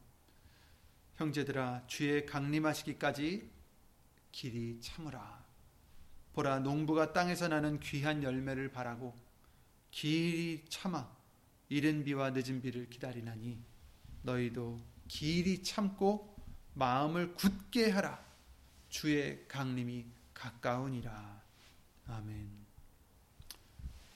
형제들아 1.14 1.86
주의 1.86 2.26
강림하시기까지 2.26 3.57
길이 4.32 4.80
참으라. 4.80 5.44
보라 6.34 6.60
농부가 6.60 7.12
땅에서 7.12 7.48
나는 7.48 7.80
귀한 7.80 8.22
열매를 8.22 8.70
바라고 8.70 9.16
길이 9.90 10.64
참아 10.68 11.08
이른 11.68 12.04
비와 12.04 12.30
늦은 12.30 12.62
비를 12.62 12.88
기다리나니 12.88 13.58
너희도 14.22 14.80
길이 15.08 15.62
참고 15.62 16.36
마음을 16.74 17.34
굳게 17.34 17.90
하라. 17.90 18.24
주의 18.88 19.46
강림이 19.48 20.06
가까우니라. 20.32 21.42
아멘. 22.06 22.48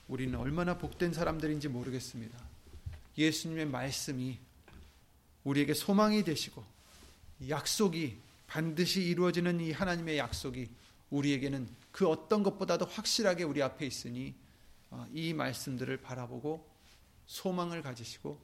우리는 0.08 0.38
얼마나 0.38 0.78
복된 0.78 1.12
사람들인지 1.12 1.68
모르겠습니다. 1.68 2.38
예수님의 3.18 3.66
말씀이 3.66 4.38
우리에게 5.44 5.74
소망이 5.74 6.22
되시고 6.22 6.64
약속이 7.48 8.18
반드시 8.52 9.00
이루어지는 9.00 9.60
이 9.60 9.72
하나님의 9.72 10.18
약속이 10.18 10.68
우리에게는 11.08 11.66
그 11.90 12.06
어떤 12.06 12.42
것보다도 12.42 12.84
확실하게 12.84 13.44
우리 13.44 13.62
앞에 13.62 13.86
있으니 13.86 14.34
어, 14.90 15.06
이 15.14 15.32
말씀들을 15.32 15.96
바라보고 16.02 16.70
소망을 17.24 17.80
가지시고 17.80 18.38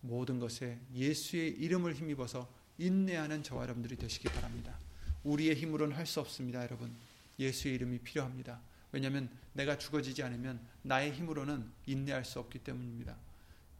모든 0.00 0.38
것에 0.38 0.78
예수의 0.94 1.56
이름을 1.58 1.94
힘입어서 1.94 2.48
인내하는 2.78 3.42
저와 3.42 3.64
여러분들이 3.64 3.96
되시기 3.96 4.28
바랍니다. 4.28 4.78
우리의 5.24 5.56
힘으로는 5.56 5.96
할 5.96 6.06
수 6.06 6.20
없습니다, 6.20 6.62
여러분. 6.62 6.94
예수의 7.40 7.74
이름이 7.74 7.98
필요합니다. 7.98 8.60
왜냐하면 8.92 9.28
내가 9.54 9.76
죽어지지 9.76 10.22
않으면 10.22 10.60
나의 10.82 11.14
힘으로는 11.14 11.68
인내할 11.86 12.24
수 12.24 12.38
없기 12.38 12.60
때문입니다. 12.60 13.16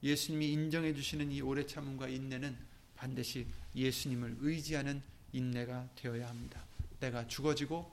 예수님이 0.03 0.51
인정해 0.51 0.93
주시는 0.93 1.31
이 1.31 1.41
오래 1.41 1.65
참음과 1.65 2.09
인내는 2.09 2.57
반드시 2.97 3.47
예수님을 3.77 4.39
의지하는 4.41 5.03
인내가 5.33 5.89
되어야 5.97 6.29
합니다. 6.29 6.65
내가 7.01 7.27
죽어지고 7.27 7.91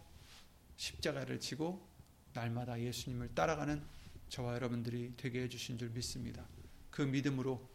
십자가를 0.77 1.39
지고 1.39 1.87
날마다 2.33 2.79
예수님을 2.79 3.33
따라가는 3.33 3.81
저와 4.29 4.55
여러분들이 4.55 5.13
되게 5.17 5.43
해주신 5.43 5.77
줄 5.77 5.89
믿습니다. 5.89 6.45
그 6.91 7.01
믿음으로 7.01 7.67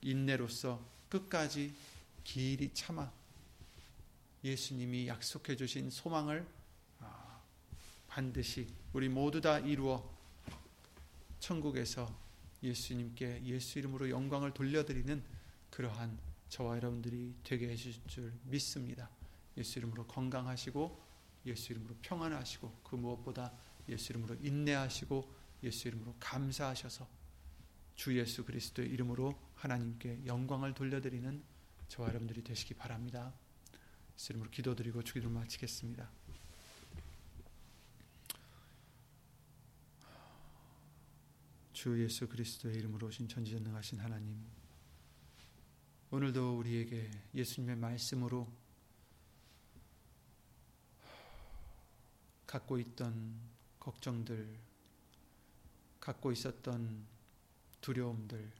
인내로서 0.00 0.84
끝까지 1.08 1.74
길이 2.24 2.72
참아 2.72 3.12
예수님이 4.44 5.08
약속해 5.08 5.56
주신 5.56 5.90
소망을 5.90 6.46
아, 7.00 7.42
반드시 8.08 8.68
우리 8.92 9.08
모두 9.08 9.40
다 9.40 9.58
이루어 9.58 10.08
천국에서 11.40 12.14
예수님께 12.62 13.42
예수 13.44 13.78
이름으로 13.78 14.10
영광을 14.10 14.52
돌려드리는 14.52 15.22
그러한 15.70 16.18
저와 16.50 16.76
여러분들이 16.76 17.34
되게 17.44 17.70
해주실 17.70 18.06
줄 18.08 18.32
믿습니다. 18.44 19.08
예수 19.56 19.78
이름으로 19.78 20.06
건강하시고 20.06 21.10
예수 21.46 21.72
이름으로 21.72 21.96
평안하시고 22.02 22.80
그 22.82 22.96
무엇보다 22.96 23.52
예수 23.88 24.12
이름으로 24.12 24.36
인내하시고 24.40 25.32
예수 25.62 25.88
이름으로 25.88 26.16
감사하셔서 26.18 27.08
주 27.94 28.18
예수 28.18 28.44
그리스도의 28.44 28.88
이름으로 28.90 29.40
하나님께 29.54 30.26
영광을 30.26 30.74
돌려드리는 30.74 31.42
저와 31.88 32.08
여러분들이 32.08 32.42
되시기 32.42 32.74
바랍니다. 32.74 33.32
예수 34.16 34.32
이름으로 34.32 34.50
기도드리고 34.50 35.04
주기도 35.04 35.30
마치겠습니다. 35.30 36.10
주 41.72 42.02
예수 42.02 42.28
그리스도의 42.28 42.76
이름으로 42.76 43.06
오신 43.06 43.28
전지전능하신 43.28 44.00
하나님 44.00 44.59
오늘도 46.12 46.58
우리에게 46.58 47.08
예수님의 47.34 47.76
말씀으로 47.76 48.50
갖고 52.48 52.80
있던 52.80 53.38
걱정들, 53.78 54.58
갖고 56.00 56.32
있었던 56.32 57.06
두려움들, 57.80 58.50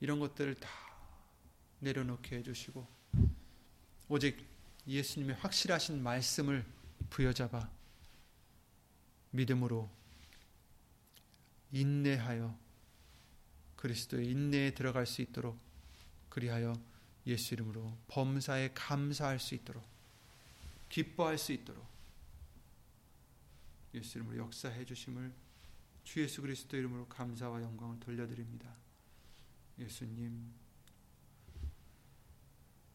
이런 0.00 0.20
것들을 0.20 0.56
다 0.56 0.68
내려놓게 1.80 2.36
해주시고, 2.36 2.86
오직 4.10 4.46
예수님의 4.86 5.36
확실하신 5.36 6.02
말씀을 6.02 6.66
부여잡아 7.08 7.70
믿음으로 9.30 9.88
인내하여 11.72 12.54
그리스도의 13.76 14.28
인내에 14.30 14.74
들어갈 14.74 15.06
수 15.06 15.22
있도록 15.22 15.58
그리하여 16.34 16.74
예수 17.28 17.54
이름으로 17.54 17.96
범사에 18.08 18.72
감사할 18.74 19.38
수 19.38 19.54
있도록 19.54 19.84
기뻐할 20.88 21.38
수 21.38 21.52
있도록 21.52 21.86
예수 23.94 24.18
이름으로 24.18 24.38
역사해 24.38 24.84
주심을 24.84 25.32
주 26.02 26.20
예수 26.20 26.42
그리스도 26.42 26.76
이름으로 26.76 27.06
감사와 27.06 27.62
영광을 27.62 28.00
돌려드립니다. 28.00 28.68
예수님 29.78 30.52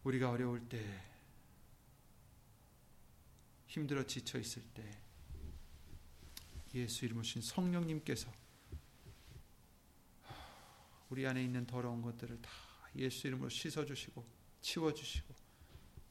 우리가 0.03 0.31
어려울 0.31 0.67
때 0.67 1.01
힘들어 3.67 4.05
지쳐 4.05 4.37
있을 4.37 4.61
때 4.73 5.01
예수 6.75 7.05
이름으로 7.05 7.23
신 7.23 7.41
성령님께서 7.41 8.29
우리 11.09 11.25
안에 11.25 11.41
있는 11.41 11.65
더러운 11.65 12.01
것들을 12.01 12.41
다 12.41 12.68
예수 12.95 13.27
이름으로 13.27 13.49
씻어주시고 13.49 14.25
치워주시고 14.61 15.33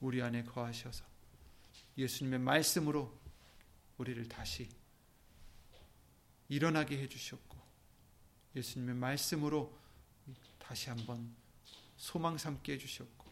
우리 0.00 0.22
안에 0.22 0.44
거하셔서 0.44 1.04
예수님의 1.96 2.38
말씀으로 2.38 3.18
우리를 3.98 4.28
다시 4.28 4.68
일어나게 6.48 6.98
해주셨고 6.98 7.58
예수님의 8.54 8.94
말씀으로 8.94 9.76
다시 10.58 10.88
한번 10.90 11.34
소망 11.96 12.38
삼게 12.38 12.74
해주셨고 12.74 13.26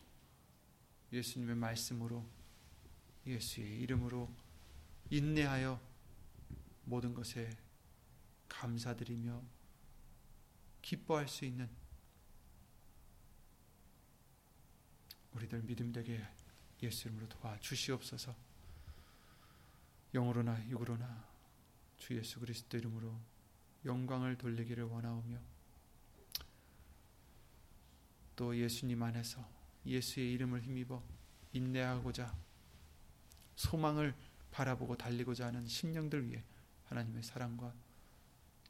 예수님의 1.12 1.55
말씀으로 1.57 2.26
예수의 3.26 3.80
이름으로 3.80 4.28
인내하여 5.11 5.80
모든 6.84 7.14
것에 7.14 7.51
감사드리며 8.49 9.42
기뻐할 10.82 11.28
수 11.28 11.44
있는 11.44 11.68
우리들 15.37 15.62
믿음 15.62 15.93
되게 15.93 16.26
예수 16.82 17.09
이름으로 17.09 17.28
도와주시옵소서. 17.28 18.34
영으로나 20.14 20.66
육으로나 20.68 21.24
주 21.99 22.16
예수 22.16 22.41
그리스도 22.41 22.78
이름으로 22.78 23.14
영광을 23.84 24.39
돌리기를 24.39 24.84
원하오며 24.84 25.39
또 28.34 28.57
예수님 28.57 29.03
안에서 29.03 29.47
예수의 29.84 30.32
이름을 30.32 30.62
힘입어 30.62 31.03
인내하고자 31.53 32.34
소망을 33.57 34.14
바라보고 34.51 34.97
달리고자 34.97 35.47
하는 35.47 35.66
심령들 35.66 36.28
위해 36.28 36.43
하나님의 36.84 37.22
사랑과 37.22 37.74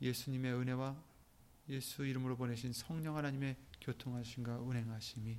예수님의 0.01 0.53
은혜와 0.53 0.97
예수 1.69 2.05
이름으로 2.05 2.37
보내신 2.37 2.73
성령 2.73 3.17
하나님의 3.17 3.57
교통하심과 3.81 4.59
운행하심이 4.59 5.39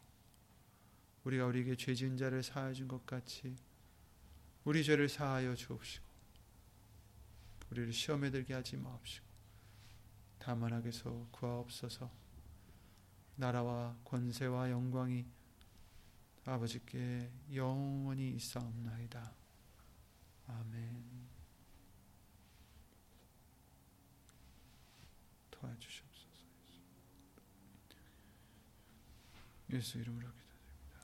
우리가 1.23 1.45
우리에게 1.45 1.75
죄 1.75 1.93
지은 1.93 2.17
자를 2.17 2.41
사하여 2.43 2.73
준 2.73 2.87
것 2.87 3.05
같이 3.05 3.55
우리 4.63 4.83
죄를 4.83 5.09
사하여 5.09 5.55
주옵시고 5.55 6.05
우리를 7.71 7.93
시험에 7.93 8.29
들게 8.31 8.53
하지 8.53 8.77
마옵시고 8.77 9.25
다만 10.39 10.73
하게서 10.73 11.27
구하옵소서 11.31 12.11
나라와 13.35 13.95
권세와 14.03 14.69
영광이 14.71 15.25
아버지께 16.45 17.31
영원히 17.53 18.31
있사옵나이다. 18.31 19.31
아멘. 20.47 21.29
도와주시옵소서. 25.51 26.27
예수 29.71 29.99
이름으로 29.99 30.27
기도드립니다. 30.27 30.99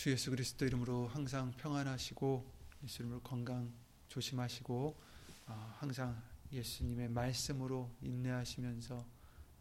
주 0.00 0.10
예수 0.10 0.30
그리스도 0.30 0.64
이름으로 0.64 1.08
항상 1.08 1.52
평안하시고 1.58 2.50
예수 2.84 3.02
이름으로 3.02 3.20
건강 3.20 3.70
조심하시고 4.08 4.98
어, 5.46 5.74
항상 5.76 6.22
예수님의 6.50 7.10
말씀으로 7.10 7.94
인내하시면서 8.00 9.06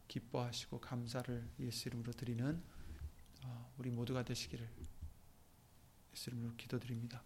기뻐하시고 0.08 0.80
감사를 0.80 1.46
예수 1.60 1.90
이름으로 1.90 2.14
드리는 2.14 2.64
어, 3.44 3.74
우리 3.78 3.90
모두가 3.90 4.24
되시기를 4.24 4.66
예수 6.14 6.30
이름으로 6.30 6.56
기도드립니다. 6.56 7.22